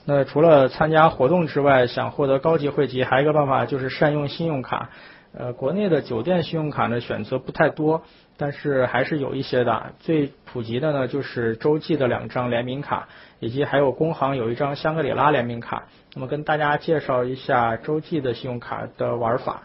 [0.05, 4.91] 那除了参加活动之外，想获得高级会籍，还有一个办法就是善用信用卡。
[5.35, 8.03] 呃，国内的酒店信用卡呢选择不太多，
[8.37, 9.95] 但是还是有一些的。
[10.01, 15.85] 最普及的呢就是洲际的两张联名卡，以及还有工行有一张香格里拉联名卡。
[16.15, 19.63] 那么跟大家介绍一下洲际的信用卡的玩法。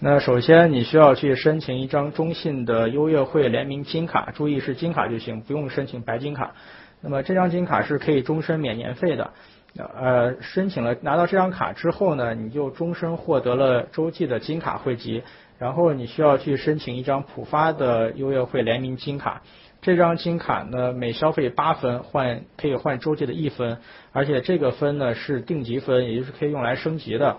[0.00, 6.54] 那首先你需要去申请一张中信的优越会联名金卡，注意是金卡就行，不用申请白金卡。
[7.00, 9.30] 那么这张金卡是可以终身免年费的。
[9.76, 15.22] 呃，申请了拿到这张卡之后呢，你就终身获得了洲际的金卡汇集。
[15.58, 19.42] 然后你需要去申请一张浦发的优越会联名金卡，
[19.80, 23.78] 这张金卡呢每消费八分换可以换洲际的一分，
[24.12, 27.38] 而且这个分呢是定级分，也就是可以用来升级的。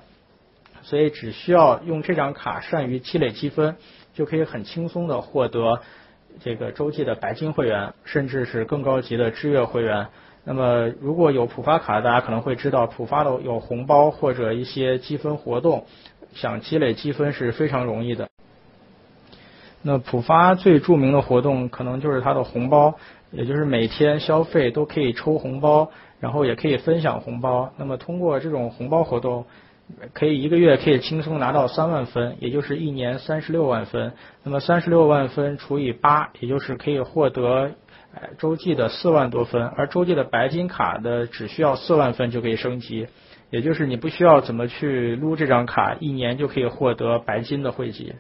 [0.86, 3.76] 所以只需要用这张卡善于积累积分，
[4.14, 5.82] 就可以很轻松的获得
[6.44, 10.08] 这个洲际的白金会员，甚至是更高级的知悦会员。
[10.44, 15.86] 那么如果有浦发卡，大家可能会知道浦发的有红包或者一些积分活动，
[16.36, 18.30] 想积累积分是非常容易的。
[19.82, 22.94] 那浦发最著名的活动可能就是它的红包，
[23.32, 27.74] 也就是每天消费都可以抽红包，然后也可以分享红包。
[27.78, 29.46] 那么通过这种红包活动。
[30.14, 34.14] 可以一个月可以轻松拿到三万分，也就是一年三十六万分。
[34.44, 37.72] 那么三十六万分除以八，也就是可以获得
[38.40, 39.68] 洲际的四万多分。
[39.68, 43.08] 而洲际的白金卡的只需要四万分就可以升级，
[43.52, 48.16] 也就是你不需要怎么去撸这张卡，一年就可以获得白金的汇集。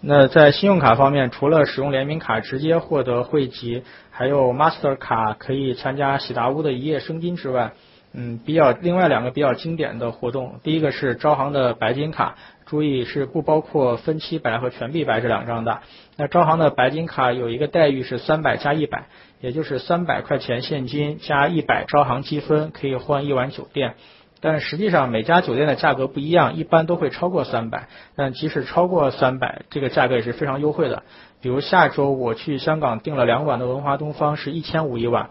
[0.00, 7.72] 那在信用卡方面，除了使用联名卡直接获得汇集，还有 Master 卡可以参加喜达屋的一夜升金之外。
[8.12, 12.34] 嗯，比较另外两个比较经典的活动，第一个是招行的白金卡，
[12.66, 15.78] 注意是不包括分期白和全币白这两张的。
[16.16, 19.04] 那招行的白金卡有一个待遇是三百加一百，
[19.40, 23.94] 也就是三百块钱现金加一百招行积分可以换一晚酒店。
[24.42, 27.88] 但实际上每家酒店的价格不一样，一般都会超过三百。
[28.16, 31.04] 但即使超过三百，这个价格也是非常优惠的。
[31.42, 35.30] 比如下周我去香港订了两晚的文华东方，是一千五一晚。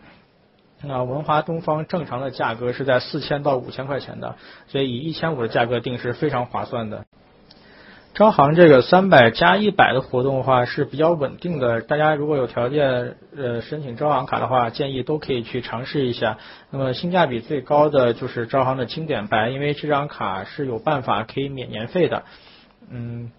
[0.81, 4.35] 那文华东方正常的价格是在四千到五千块钱的，
[4.67, 7.05] 所以以一千五的价格定是非常划算的。
[8.15, 16.37] 招行这个三百加一百的活动的话是比较稳定的，大家如果有条件呃申请招行卡的话，建议都可以去尝试一下。
[16.71, 22.23] 那么性价比最高的就是招行的经典白，因为这张卡是有办法可以免年费的。
[22.89, 23.31] 嗯，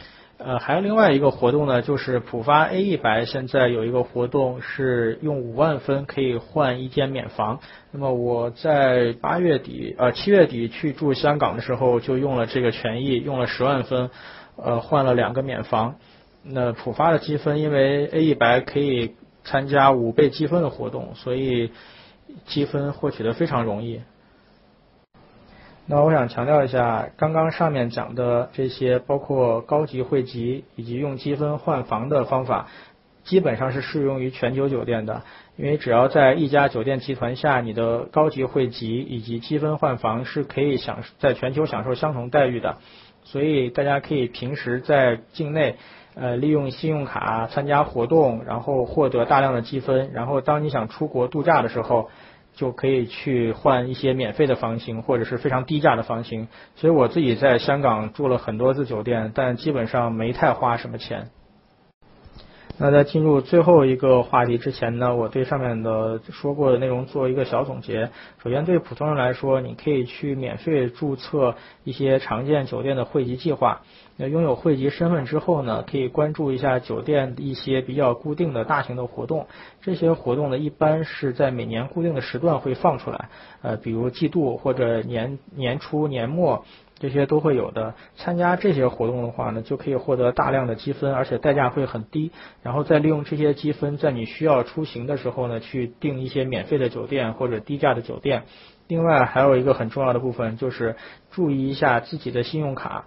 [0.43, 7.61] 呃，还有另外一个活动呢，就是浦发 A 一白现在有一个活动是用五万分可以换一间免房。
[7.93, 14.11] 那么我在八月底呃七月底去住香港的时候就用了这个权益，用了十万分。
[14.57, 15.97] 呃，换了两个免房。
[16.43, 19.15] 那浦发的积分，因为 A 一白可以
[19.45, 21.71] 参加五倍积分的活动，所以
[22.47, 24.01] 积分获取的非常容易。
[25.91, 32.69] 那我想强调一下，刚刚上面讲的这些，包括高级会籍以及用积分换房的方法，
[33.25, 35.23] 基本上是适用于全球酒店的。
[35.57, 42.77] 因为只要在一家酒店集团下，你的高级会籍以及积分换房是可以享在全球享受相同待遇的。
[43.25, 45.75] 所以大家可以平时在境内，
[46.15, 52.11] 呃，利用信用卡参加活动，然后获得大量的积分，然后当你想出国度假的时候，
[52.55, 56.49] 就可以去换一些免费的房型或者是非常低价的房型。
[56.77, 61.31] 所以我自己在香港住了很多次酒店，但基本上没太花什么钱。
[62.83, 68.09] 那在进入最后一个话题之前呢，我对上面的说过的内容做一个小总结。
[68.43, 73.83] 首先，对普通人来说，你可以去免费注册一些常见酒店的会籍计划。
[74.17, 79.47] 那拥有会籍身份之后呢，可以关注一下酒店一些比较固定的大型的活动。
[79.83, 83.29] 这些活动呢，一般是在每年固定的时段会放出来，
[83.61, 86.65] 呃，比如季度或者年年初、年末。
[87.01, 87.95] 这些都会有的。
[88.15, 92.31] 参加这些活动的话呢，就可以获得大量的积分，而且代价会很低。
[92.63, 98.45] 然后再利用这些积分，在你需要出行的时候呢，去订一些免费的酒店或者低价的酒店。
[98.87, 100.97] 另外还有一个很重要的部分，就是
[101.31, 103.07] 注意一下自己的信用卡，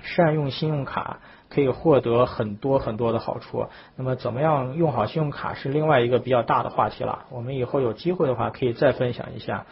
[0.00, 3.66] 善用信用卡可以获得很多很多的好处。
[3.96, 7.24] 那么怎么样用好信用卡是另外一个比较大的话题了。
[7.30, 9.66] 我们以后有机会的话可以再分享一下。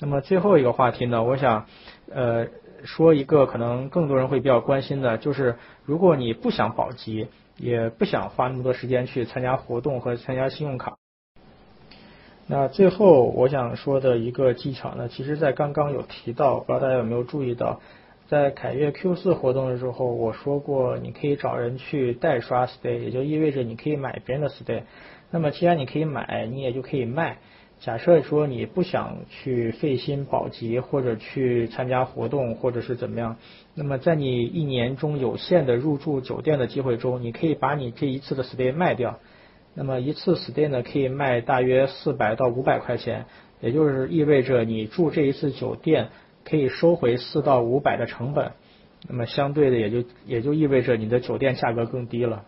[0.00, 1.66] 那么最后一个话题呢，我想
[2.12, 2.48] 呃。
[2.84, 10.96] 说一个可能更多人会比较关心的，就是如果你不想保级，也不想花那么多时间去参加活动和参加信用卡，
[12.46, 17.80] 那最后我想说的一个技巧呢，其实在刚刚有提到，不知道大家有没有注意到，
[18.28, 24.82] 在凯悦 Q 四活动的时候，我说过你可以找人去代刷 stay，也就意味着你可以买别人的 stay。
[25.30, 27.38] 那么既然你可以买，你也就可以卖。
[27.80, 33.36] 假设说你不想去费心保级，或者去参加活动，或者是怎么样，
[33.74, 39.20] 那么在你一年中有限的入住酒店的机会中，你可以把你这一次的 stay 卖掉。
[39.74, 43.26] 那么一次 stay 呢，可以卖大约四百到五百块钱，
[43.60, 46.08] 也就是意味着你住这一次酒店
[46.44, 48.52] 可以收回四到五百的成本。
[49.08, 52.44] 那么相对的，也就也就意味着你的酒店价格更低了。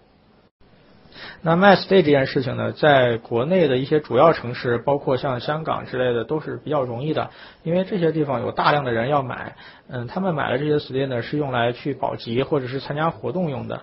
[1.42, 7.30] 那卖 stay 这件事情呢，在国内的一些主要城市，包括像香港之类的，都是比较容易的，
[7.62, 9.56] 因为这些地方有大量的人要买。
[9.88, 13.82] 嗯，他们买了这些 stay 呢，是用来去保级或者是参加活动用的。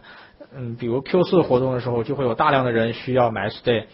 [0.56, 3.86] 嗯，比如 Q 四活动的时候，就会有大量的人需要买 stay。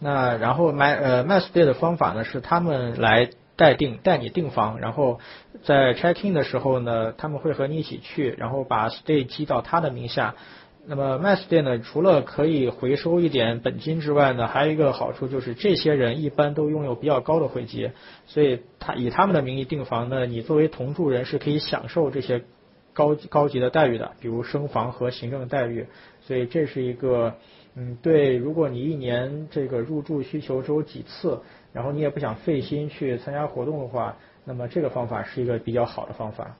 [0.00, 5.20] 那然后买呃卖 stay 的方法呢，是他们来代订带你订房，然后
[5.62, 10.34] 在 check in 的时候呢，他们会和你一起去，然后把 stay 寄到他的名下。
[10.86, 17.90] 那么 m a s 店呢，除了可以回收一点本金之外呢，还有一个好处就是，这些人一般都拥有比较高的会籍，
[18.26, 22.42] 所以他以他们的名义订房呢，你作为同住人是可以享受这些
[22.92, 25.86] 高高级的待遇的，比如升房和行政待遇。
[26.20, 27.34] 所以这是一个，
[27.74, 31.40] 嗯，对，如果你一年这个入住需求只有几次，
[31.72, 36.56] 然后你也不想费心去参加活动的话，那么这个方法是一个比较好的方法。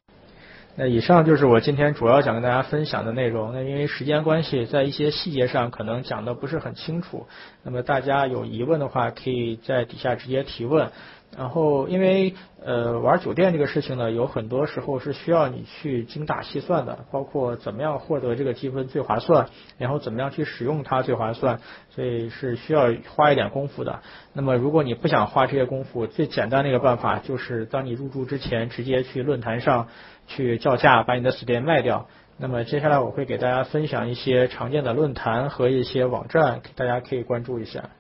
[0.77, 3.53] 那以上就是我今天主要想跟大家分享的内容。
[3.53, 7.29] 那因为时间关系，在一些细节上可能讲的不是很清楚。
[7.63, 10.91] 那么大家有疑问的话，可以在底下直接提问。
[11.37, 21.61] 然后，因为呃玩酒店这个事情呢，有很多时候是需要你去精打细算的，包括怎么样获得这个积分最划算，然后怎么样去使用它最划算，
[21.91, 24.01] 所以是需要花一点功夫的。
[24.33, 29.89] 那么如果你不想花这些功夫，最简单的一个办法就是当你入住之前，直接去论坛上
[30.27, 32.07] 去叫价，把你的 stay 卖掉。
[32.37, 37.91] 那么接下来我会给大家分享一些常见的论坛和一些网站，大家可以关注一下。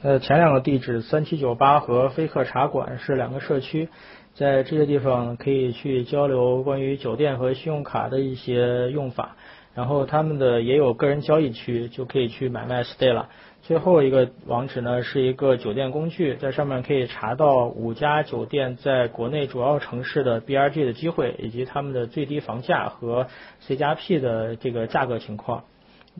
[0.00, 3.88] 呃，前两个地址三七九八和飞客茶馆是两个社区，
[4.34, 9.34] 在这些地方可以去交流关于酒店和信用卡的一些用法。
[9.74, 13.28] 然后他们的也有个人交易区，就可以去买卖 stay 了。
[13.62, 23.26] 最后一个网址呢是一个酒店工具，在上面可以查到五家酒店在国内主要城市的 BRG 的机会，以及他们的最低房价和
[23.62, 25.64] C 加 P 的这个价格情况。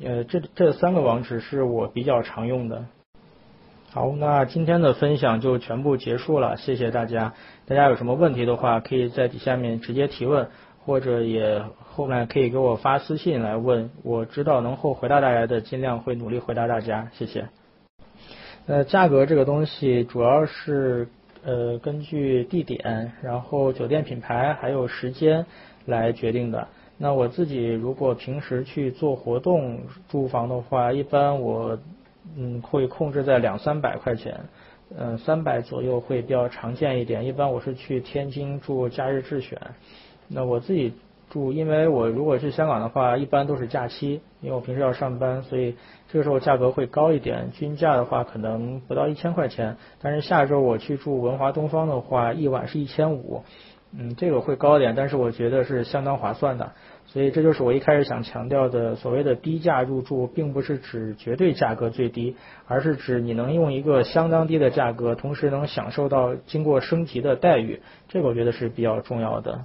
[0.04, 2.86] 呃，这这三个网址是我比较常用的。
[3.90, 7.32] 好，那今天的分享就全部结束了，谢谢大家。
[7.66, 10.48] 大家有什么问题的话，可以在底下面直接提问。
[10.84, 17.48] 或者也后面可以给我发私信来问，我知道能后回答大家的，尽量会努力回答大家，谢谢。
[18.66, 21.08] 呃，价格这个东西主要是
[21.44, 25.44] 呃根据地点，然后酒店品牌还有时间
[25.84, 26.68] 来决定的。
[26.96, 31.78] 那我自己如果平时去做活动住房的话，一般我
[32.36, 34.40] 嗯会控制在两三百块钱，
[34.96, 37.26] 嗯三百左右会比较常见一点。
[37.26, 39.60] 一般我是去天津住假日智选。
[40.28, 40.92] 那我自己
[41.30, 45.76] 住，因为我如果去香港的话，一般都是假期，因为我平时要上班，所以
[46.08, 47.50] 这个时候价格会高一点。
[47.52, 53.42] 均价的话可能不到一千块钱，但是下周我去住文华东方的话，一晚是一千五，
[53.96, 56.72] 嗯，这个会高点，但是我觉得是相当划算的。
[57.06, 62.36] 所以这就是我一开始想强调的，所谓的低价入住，并不是指绝对价格最低，
[62.66, 69.62] 而是指你能用一个相当低的价格，同时能享受到经过升级的待遇，这个我觉得是比较重要的。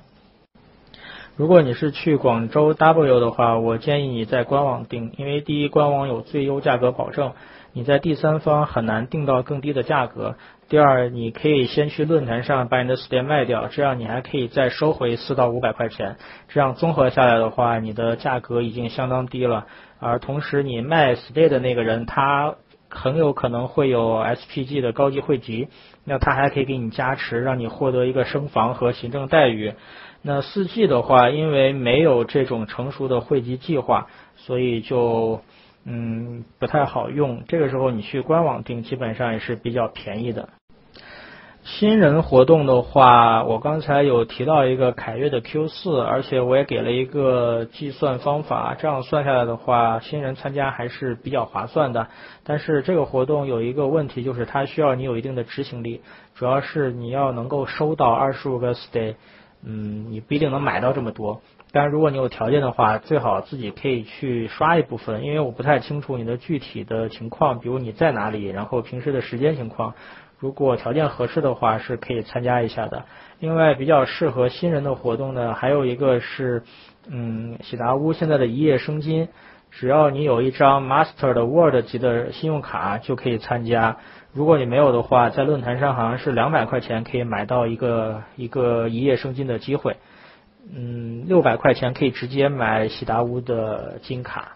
[1.35, 7.33] 如果你是去广州 W 的话，我建议你在官网订，因为第一官网有最优价格保证，
[7.73, 10.35] 你在第三方很难定到更低的价格。
[10.69, 16.17] 第二，你可以先去论坛上把你的 stay 卖掉，这样你还可以再收回四到五百块钱，
[16.47, 19.65] 这样综合下来的话，你的价格已经相当低了。
[19.99, 22.55] 而同时，你卖 stay 的那个人，他
[22.89, 25.67] 很有可能会有 SPG 的高级会籍，
[26.05, 29.73] 那他还可以给你加持，让你获得一个升房和行政待遇。
[30.21, 35.41] 那四 G 的话，因为没有这种成熟的汇集计划，所以就
[35.85, 37.43] 嗯不太好用。
[37.47, 40.49] 这个时候你去官网订，基本上也是比较便宜的。
[41.65, 52.07] 新人活动的话，我刚才有提到一个凯悦的 Q 四，而且我也给了一个计算方法，这样算下来的话，新人参加还是比较划算的。
[52.43, 56.01] 但是这个活动有一个问题，就是它需要你有一定的执行力，
[56.35, 59.15] 主要是你要能够收到二十五个 stay。
[59.65, 61.41] 嗯，你不一定能买到这么多，
[61.73, 69.95] 但是如果你有条件的话，最好自己可以去刷一部分，因为我不太清楚你的具体的情况，比如你在哪里，然后平时的时间情况，
[70.37, 73.05] 如果条件合适的话，是可以参加一下的。
[73.39, 76.61] 另外，比较适合新人的活动呢，还有一个是，
[77.09, 79.29] 嗯，喜达屋现在的一夜生金，
[79.71, 83.97] 只要你有一张 Master 的 Word 级的信用卡就可以参加。
[84.31, 89.97] 如果你没有的话，在论坛上好像是两百块钱可以买到一个一个一夜生金的机会，
[90.71, 94.55] 嗯，六百块钱可以直接买喜达屋的金卡。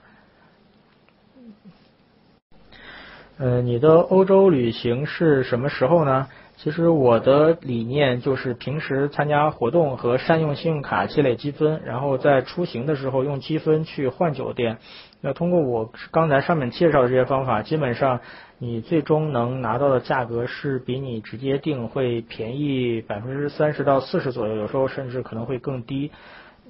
[3.38, 6.28] 呃，你的欧洲旅行是什么时候呢？
[6.58, 14.80] 其实我的理念就是平时参加活动和善用信用卡积累积分，然后在出行的时候用积分去换酒店。
[15.22, 18.22] 那通过我刚才上面介绍的这些方法，基本上
[18.58, 26.10] 你最终能拿到的价格是比你直接订会便宜百分之三十到四十左右，有时候甚至可能会更低。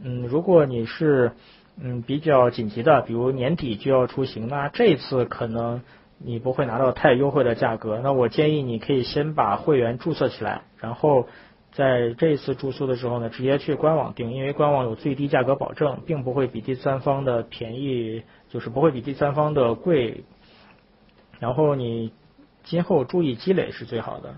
[0.03, 1.31] 嗯，如果你是
[1.81, 5.81] 嗯比较紧急的，比如年底就要出行，那这次可能。
[6.19, 11.27] 你不会拿到太优惠的价格，那我建议你可以先把会员注册起来，然后
[11.73, 20.23] 在这次住宿的时候呢，直接去官网订，因为官网有最低价格保证，并不会比第三方的便宜，就是不会比第三方的贵。
[21.39, 22.11] 然后你
[22.63, 24.33] 今后注意积累是最好的。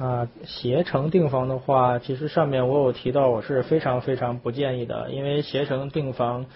[0.00, 6.46] 啊，携程订房的话，其实上面我有提到，我是非常非常不建议的，因为携程订房。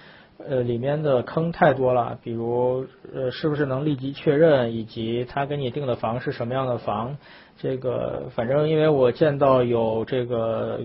[0.47, 7.17] 呃，里面的坑太多了，比如呃，是不是能立即确认，以及他给你订的房是什么样的房，
[7.59, 10.81] 这个反正因为我见到有这个。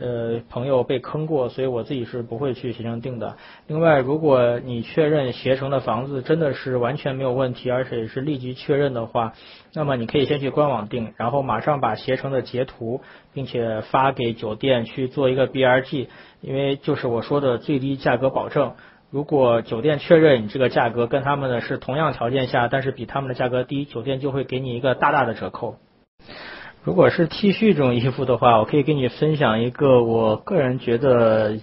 [0.00, 3.36] 呃，朋友被坑过，所以我自己是不会去携程订的。
[3.66, 9.32] 另外，如果你确认携程的房子真的是完全没有问题，而且是立即确认的话，
[9.74, 13.00] 那么你可以先去官网订，然后马上把携程的截图，
[13.34, 16.06] 并且发给酒店去做一个 BRG，
[16.40, 18.74] 因为就是我说的最低价格保证。
[19.10, 25.76] 如果酒店确认你这个价格跟他们的是同样条件下，但是比他们的价格低，酒店就会给你一个大大的折扣。
[26.84, 31.58] 如果是 T 恤这种衣服的话，我可以跟你分享一个我个人觉得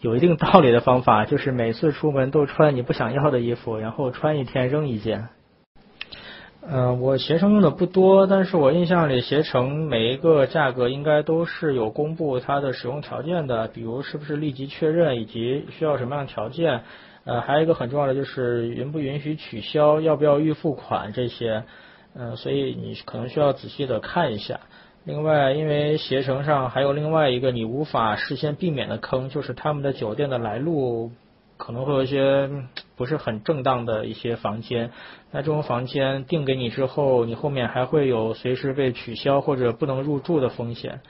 [0.00, 5.28] 有一定道理的方法，就是每次出门都穿你不想要的衣服，然后穿一天扔一件。
[6.66, 16.82] 嗯，我携程用的不多，但是我印象里携程每一个价格应该都是有公布它的使用条件的，比如是不是立即确认，以及需要什么样的条件。
[17.24, 21.64] 呃，还有一个很重要的就是允不允许取消，要不要预付款这些。
[22.14, 24.60] 嗯，所以你可能需要仔细的看一下。
[25.04, 31.12] 另外，因为携程上还有另外一个你无法事先避免的坑，就是他们的酒店的来路
[31.56, 32.50] 可能会有一些
[32.96, 34.90] 不是很正当的一些房间。
[35.30, 41.00] 那这种房间订给你之后，你后面还会有随时被取消或者不能入住的风险。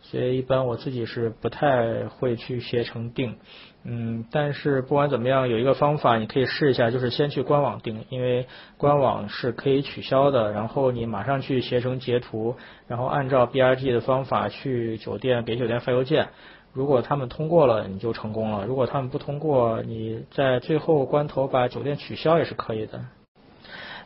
[0.00, 3.36] 所以一般我自己是不太会去携程订。
[3.84, 10.52] 嗯，但是不管怎么样，有一个方法你可以试一下，就是先去官网订，因为官网是可以取消的。
[10.52, 12.56] 然后你马上去携程截图，
[12.86, 16.28] 然后按照 B R G 的方法去酒店给酒店发邮件。
[16.74, 23.00] 如果他们通过了，你就成功了；如果他们不通过，你在最后关头把酒店取消也是可以的。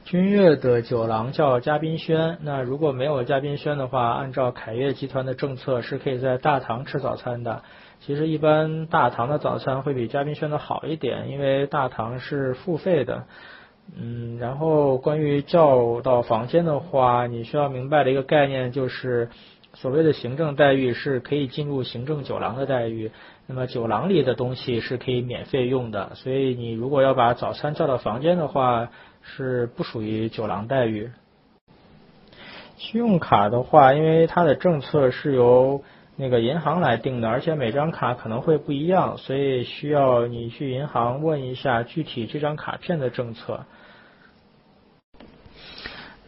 [0.04, 7.62] 君悦的酒廊叫嘉宾轩，那如果没有嘉宾轩的话，按照凯悦集团的政策是可以在大堂吃早餐的。
[8.04, 13.24] 其实一般大堂的早餐会比嘉宾轩的好一点，因为大堂是付费的。
[13.96, 19.28] 嗯，然后关于叫到房间的话，你需要明白的一个概念就是，
[19.74, 23.10] 所谓的行政待遇是可以进入行政酒廊的待遇，
[23.46, 28.90] 那么酒廊里的东西是可以免费用的，所以你如果要把早餐叫到房间的话，
[29.20, 31.10] 是不属于酒廊待遇。
[32.76, 35.82] 信用卡的话，因为它的政策是由
[36.22, 43.64] 那个银行来定的，而且每张卡可能会不一样，所以需要你去银行问一下具体这张卡片的政策。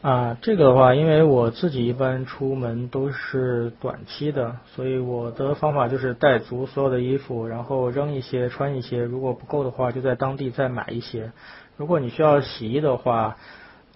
[0.03, 11.33] 啊，这个的话，因为我自己一般出门都是短期的，所以我的方法就是带足所有的衣服，然后扔一些穿一些，如果不够的话，就在当地再买一些。
[11.77, 13.37] 如果你需要洗衣的话，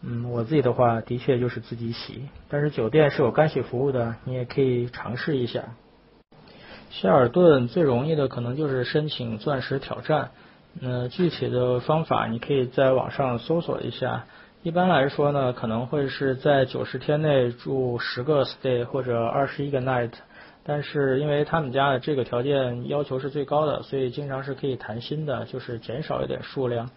[0.03, 5.65] 嗯，我自己的话的确就是自己洗，但是酒店是有干洗服务的，你也可以尝试一下。
[6.91, 10.31] 希尔顿最容易的可能就是申请钻石挑战，
[10.81, 14.25] 那具体的方法你可以在网上搜索一下。
[14.63, 20.13] 一般来说呢，可能会是在九十天内住十个 stay 或者二十一个 night，
[20.65, 26.91] 但是因为他们家的这个条件要求是最高的，所以经常是可以谈薪的，就是减少一点数量。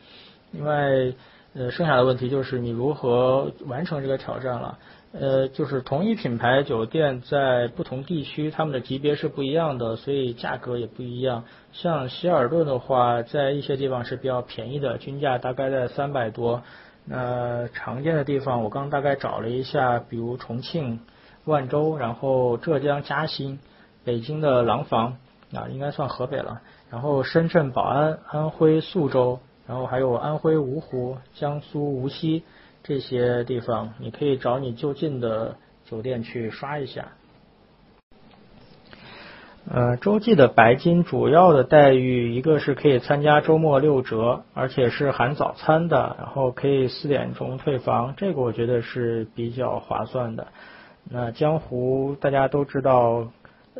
[0.51, 1.13] 另外。
[1.53, 4.77] 呃，剩下的问题就是你如何完成这个挑战了。
[5.13, 11.43] 呃，就是同一品牌酒店在不同地区，他们的级别是不一样的，所以价格也不一样。
[11.73, 16.63] 像希尔顿的话，在一些地方是比较便宜的，均价大概在三百多。
[17.03, 21.01] 那常见的地方，我刚大概找了一下，比如重庆、
[21.43, 23.59] 万州，然后浙江嘉兴、
[24.05, 25.17] 北京的廊坊
[25.53, 26.61] 啊，应该算河北了。
[26.89, 29.39] 然后深圳宝安、安徽宿州。
[29.67, 32.43] 然后还有安徽芜湖、江苏无锡
[32.83, 37.09] 这些地方，你可以找你就近的酒店去刷一下。
[39.69, 50.47] 呃，洲际的白金主要的待遇，一个是可以参加周末六折，而且是含早餐的，然后可以四点钟退房，这个我觉得是比较划算的。
[51.07, 53.31] 那江湖大家都知道，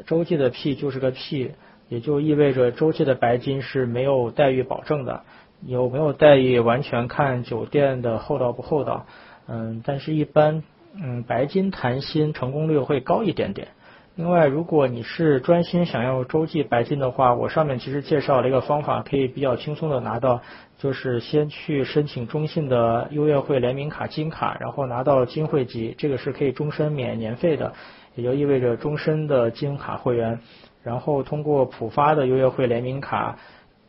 [0.05, 1.51] 洲际的屁就是个屁，
[1.89, 5.23] 也就意味着洲际的白金是没有待遇保证的。
[5.65, 9.05] 有没有待遇完全看酒店的厚道不厚道，
[9.47, 10.63] 嗯，但是一般，
[10.99, 13.67] 嗯，白金谈薪成功率会高一点点。
[14.15, 20.41] 另外，如果你是专心想要洲际白金的话，我上面其实介绍了一个方法，可以比较轻松的拿到，
[20.79, 27.73] 就是先去申请中信的优越会联名卡金卡，然后拿到金会籍，这个是可以终身免年费的，
[28.15, 30.39] 也就意味着终身的金卡会员，
[30.83, 33.37] 然后通过浦发的优越会联名卡。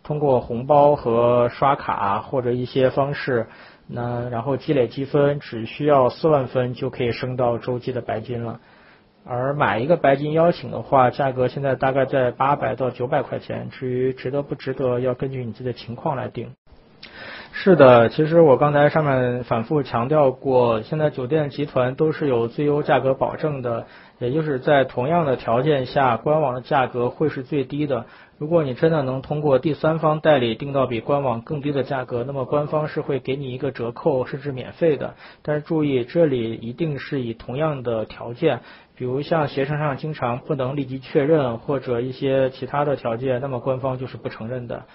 [0.05, 3.46] 通过红包和刷卡或者一些方式，
[3.86, 8.61] 那然后积累积分，只需要四万分就可以升到洲际的白金了。
[9.24, 13.70] 而买一个白金邀请的话，价格现在大概在八百到九百块钱。
[13.70, 16.50] 至于值得不值得，要根据你自己的情况来定。
[17.53, 23.86] 是的，其实我刚才上面反复强调过，现在酒店集团都是有最优价格保证的，
[24.18, 28.07] 也就是在同样的条件下，官网的价格会是最低的。
[28.43, 35.14] 如果你真的能通过第三方代理订到比官网更低的价格，那么官方是会给你一个折扣，甚至免费的。
[35.43, 38.59] 但是注意，这里一定是以同样的条件，
[38.97, 44.86] 比如像携程上经常不能立即确认或者一些其他的条件，那么官方就是不承认的。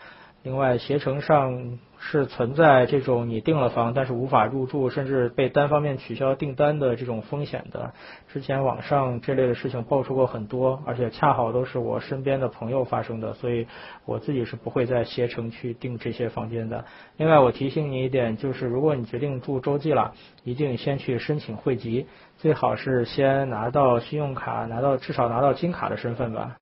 [0.44, 7.92] 另外，携程上是存在这种你订了房但是无法入住，甚至被单方面取消订单的这种风险的。
[8.30, 13.68] 之前网上这类的事情爆出过很多，而且恰好都是我身边的朋友发生的，所以
[14.06, 16.86] 我自己是不会在携程去订这些房间的。
[17.18, 20.14] 另外，我提醒你一点，就是如果你决定住洲际了，
[20.46, 22.06] 一定先去申请汇集，
[22.38, 26.56] 最好是先拿到信用卡，拿到至少拿到金卡的身份吧。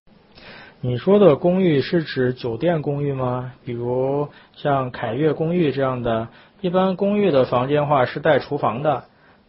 [0.85, 3.53] 你说的公寓是指酒店公寓吗？
[3.65, 6.27] 比如像凯悦公寓这样的，
[6.61, 9.05] 一般公寓的房间话是带厨房的，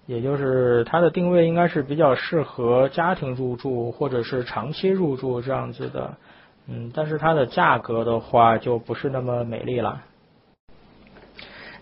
[0.07, 6.15] 也就是它的定位应该是比较适合家庭入住或者是长期入住这样子的。
[6.69, 10.01] 嗯，但是它的价格的话就不是那么美丽了。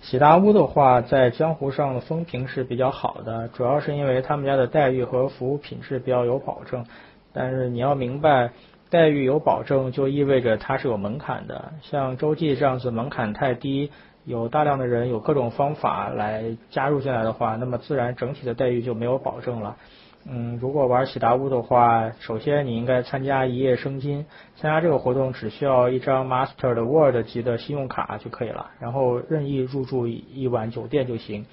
[0.00, 6.84] 喜达屋的话，在江湖上的风评是比较好的，主要是因为他们家的待遇和服务品质比较有保证。
[7.32, 8.50] 但是你要明白。
[8.94, 11.72] 待遇有保证，就意味着它是有门槛的。
[11.82, 13.90] 像洲际这样子门槛太低，
[14.24, 19.74] 有大量的人有各种方法来加入进来的话，那么自然整体的待遇就没有保证了。
[20.30, 31.46] 嗯，如果玩喜达屋的话，首先你应该参加一夜生金，参加这个活动只需要一张 Master 的 World 级的信用卡就可以了，然后任意入住一晚酒店就行。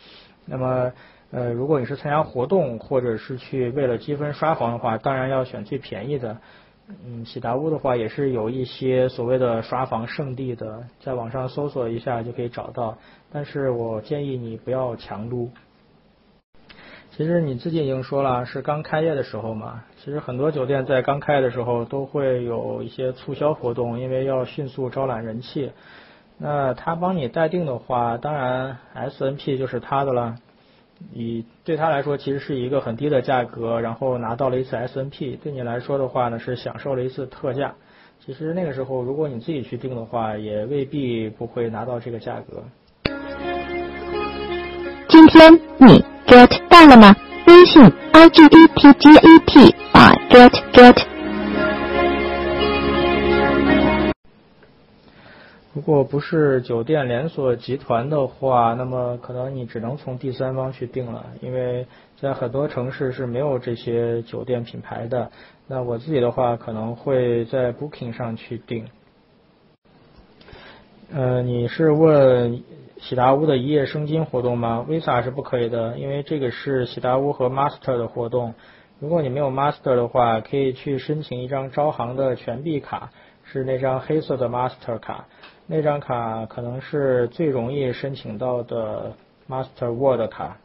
[0.45, 0.91] 那么，
[1.31, 6.37] 呃，如果你是参加活动或者是去为了积分刷房的话，当然要选最便宜的。
[7.05, 12.97] 嗯，喜达屋的话也是有一些所谓的刷房圣地的，在网上搜索一下就可以找到。
[13.31, 15.49] 但是我建议你不要强撸。
[17.11, 19.83] 其实你自己已经说了，是刚开业的时候嘛。
[19.97, 25.71] 其实很多酒店在刚开的时候都会有一些促销活动，因为要迅速招揽人气。
[26.37, 30.37] 那他帮你待定的话，当然 S N P 就是他的了。
[31.13, 37.73] 你对他来说其实是一个很低的价格，然后拿到了一次 S N P，对你来说的话呢是享受了一次特价。
[38.25, 42.63] 其实那个时候如果你自己去订的话，也未必不会拿到这个价格。
[45.09, 47.15] 今天你 get 到了吗？
[47.47, 47.83] 微信
[48.13, 51.10] i g e t g e t 啊 get get。
[55.81, 65.31] 如果不是酒店连锁集团的话，那么可能你只能从第三方去订了，因为在很多城市是没有这些酒店品牌的。
[65.65, 68.85] 那我自己的话，可能会在 Booking 上去订。
[71.11, 72.61] 呃，你是问
[72.99, 78.53] 喜达屋的一夜生金活动吗？Visa 是不可以的，因为这个是喜达屋和 Master 的活动。
[78.99, 83.09] 如果你没有 Master 的话，可以去申请一张招行的全币卡，
[83.43, 85.25] 是那张黑色的 Master 卡。
[85.73, 89.13] 那张卡可能是最容易申请到的
[89.47, 90.57] Master World 卡。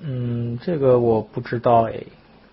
[0.00, 1.94] 嗯，这个我不知道哎，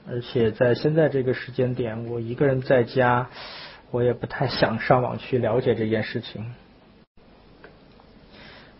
[0.09, 3.30] 而且在现在这个时间点，我一个人在家，
[3.91, 6.53] 我也不太想上网去了解这件事情。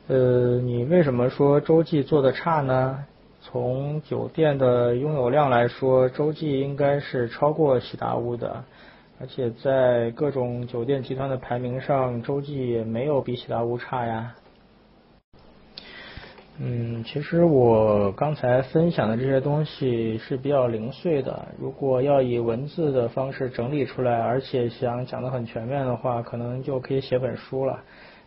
[0.08, 3.04] 呃，你为什么说洲际做的差呢？
[3.42, 8.64] 从酒店的拥有量来说，洲际应该是超过喜达屋的。
[9.20, 14.36] 而且在各种酒店集团的排名上，洲际也没有比喜达屋差呀。
[16.60, 27.80] 嗯，其实我刚才分享的这些东西是比较零碎的，如果要以文字的方式整理出来，而且想讲的很全面的话，可能就可以写本书了。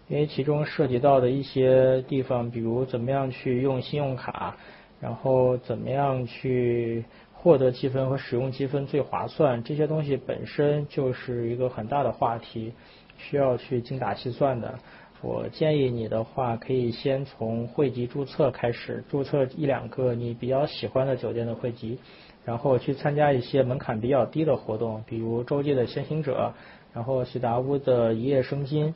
[0.09, 4.57] 因为其中涉及到的一些地方，比如怎么样去用信用卡，
[5.01, 7.05] 然后怎么样去。
[7.39, 12.72] 获得积分和使用积分最划算，这些东西本身就是一个很大的话题，
[13.18, 14.78] 需要去精打细算的。
[15.22, 21.99] 我建议你的话，可以先从汇集注册开始，注册一两个你比较喜欢的酒店的汇集，
[22.45, 26.53] 然后去参加一些门槛比较低的活动，比如洲际的先行者，
[26.93, 28.95] 然后喜达屋的一夜生金，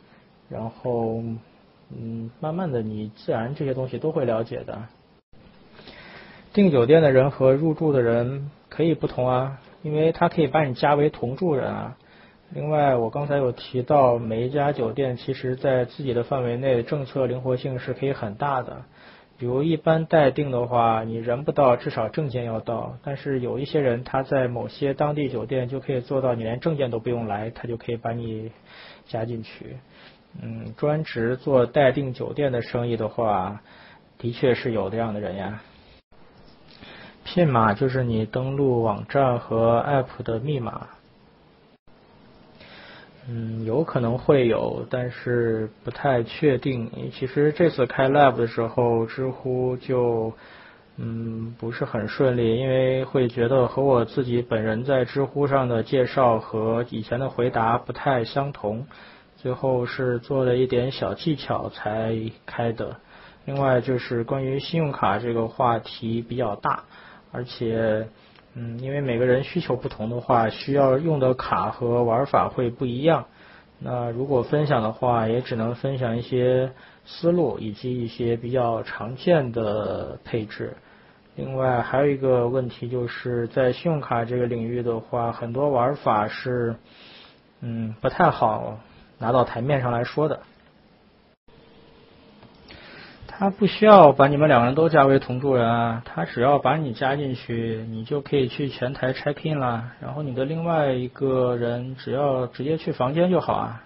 [0.48, 1.22] 然后
[1.90, 4.82] 嗯，慢慢的你自然这些东西都会了解的。
[6.52, 11.96] 订酒店的人和入住的人可以不同啊，因为他可以把你加为同住人啊。
[12.52, 18.82] 另外，我刚才有提到，每一家酒店其实在自己的范围内，政策灵活性是可以很大的。
[19.38, 22.96] 比如一般待定的话，你人不到，至少证件要到。
[23.04, 28.50] 但是有一些人他在某些当地酒店就可以做到，你连证件都不用来，他就可以把你
[29.06, 29.76] 加进去。
[30.42, 33.62] 嗯，专职做待定酒店的生意的话，
[34.18, 35.62] 的确是有这样的人呀。
[37.32, 40.88] 信码就是你登录网站和 App 的密码。
[43.28, 46.90] 嗯，有可能会有，但是不太确定。
[47.12, 50.32] 其实这次开 Lab 的时候，知乎就
[50.96, 58.88] 嗯不是很顺利，因为会觉得和我自己本人在知乎上的介绍和以前的回答不太相同。
[59.36, 62.12] 最后是做了一点小技巧才
[62.44, 62.96] 开的。
[63.44, 66.84] 另外就是关于信用卡这个话题比较大，
[67.32, 68.08] 而且，
[68.54, 73.26] 嗯，因为每个人需求不同的话，需要用的卡和玩法会不一样。
[73.78, 76.72] 那如果分享的话，也只能分享一些
[77.06, 80.74] 思路以及一些比较常见的配置。
[81.36, 86.74] 另外还有一个问题就是在信用卡这个领域的话，很多玩法是，
[87.60, 88.78] 嗯，不太好
[89.18, 90.40] 拿到台面上来说的。
[93.40, 99.92] 他不需要把你们两个人都加为同住人啊，他只要把你加进去，你就可以去前台 check in 了。
[99.98, 103.82] 然后你的另外一个人只要直接去房间就好啊。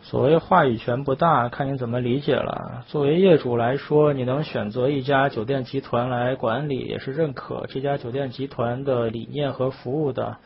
[0.00, 2.84] 所谓话语权不大，看你怎么理解了。
[2.86, 10.38] 作为业主来说，你能选择一家酒店集团来管理，也是认可这家酒店集团的理念和服务的。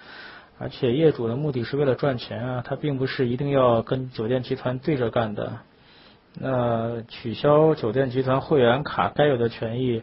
[0.59, 5.53] 而且业主的目的是为了赚钱啊，他并不是一定要跟酒店集团对着干的。
[6.39, 10.03] 那取消酒店集团会员卡该有的权益，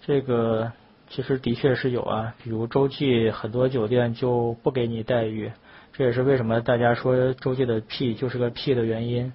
[0.00, 0.72] 这个
[1.08, 2.34] 其实的确是有啊。
[2.42, 5.52] 比如洲际很多酒店就不给你待遇，
[5.92, 9.32] 这也是为什么大家说洲际的屁就是个屁的原因。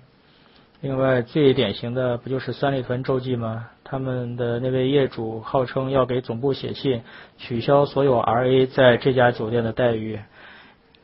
[0.81, 3.67] 另外最典型的不就是三里屯洲际吗？
[3.83, 7.01] 他们的那位业主号称要给总部写信，
[7.37, 10.19] 取消所有 RA 在这家酒店的待遇。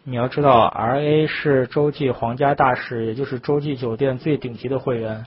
[0.03, 5.25] 你要知道，RA 是洲际皇家大使，也就是洲际酒店最顶级的会员。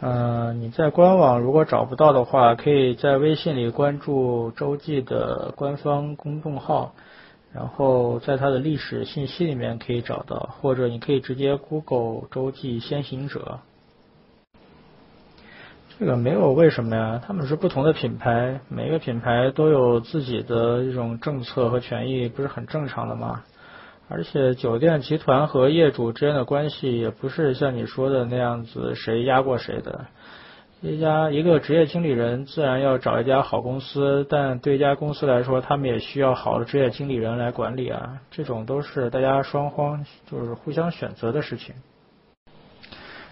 [0.00, 6.92] 嗯，你在官网如果找不到的话，可以在微信里关注洲际的官方公众号，
[7.54, 13.60] 然后在它的历史信息里面可以找到，或者你可以直接 Google 洲际先行者。
[15.98, 17.22] 这个没有为什么呀？
[17.26, 23.44] 他们是不同的品牌，每个品牌都有自己的一种政策和权益，不是很正常的吗？
[24.08, 30.06] 而且酒店集团和业主之间的关系也不是像你说的那样子，谁压过谁的。
[30.80, 38.20] 一家一个职业经理人自然要找一家好公司，但对一家公司来说，他们也需要好的职业经理人来管理啊。
[38.30, 41.74] 这种都是大家双方就是互相选择的事情。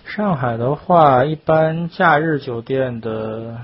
[0.04, 3.58] 上海的话，一般假日酒店的。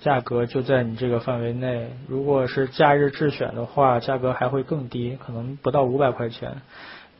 [0.00, 1.90] 价格就在你这个范围内。
[2.08, 6.62] 如果是假日智选的话，价格还会更低，可能不到五百块钱。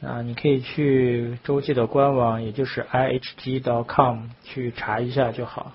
[0.03, 5.73] 啊，你可以去洲际的官网，也就是 ihg.com 去查一下就好。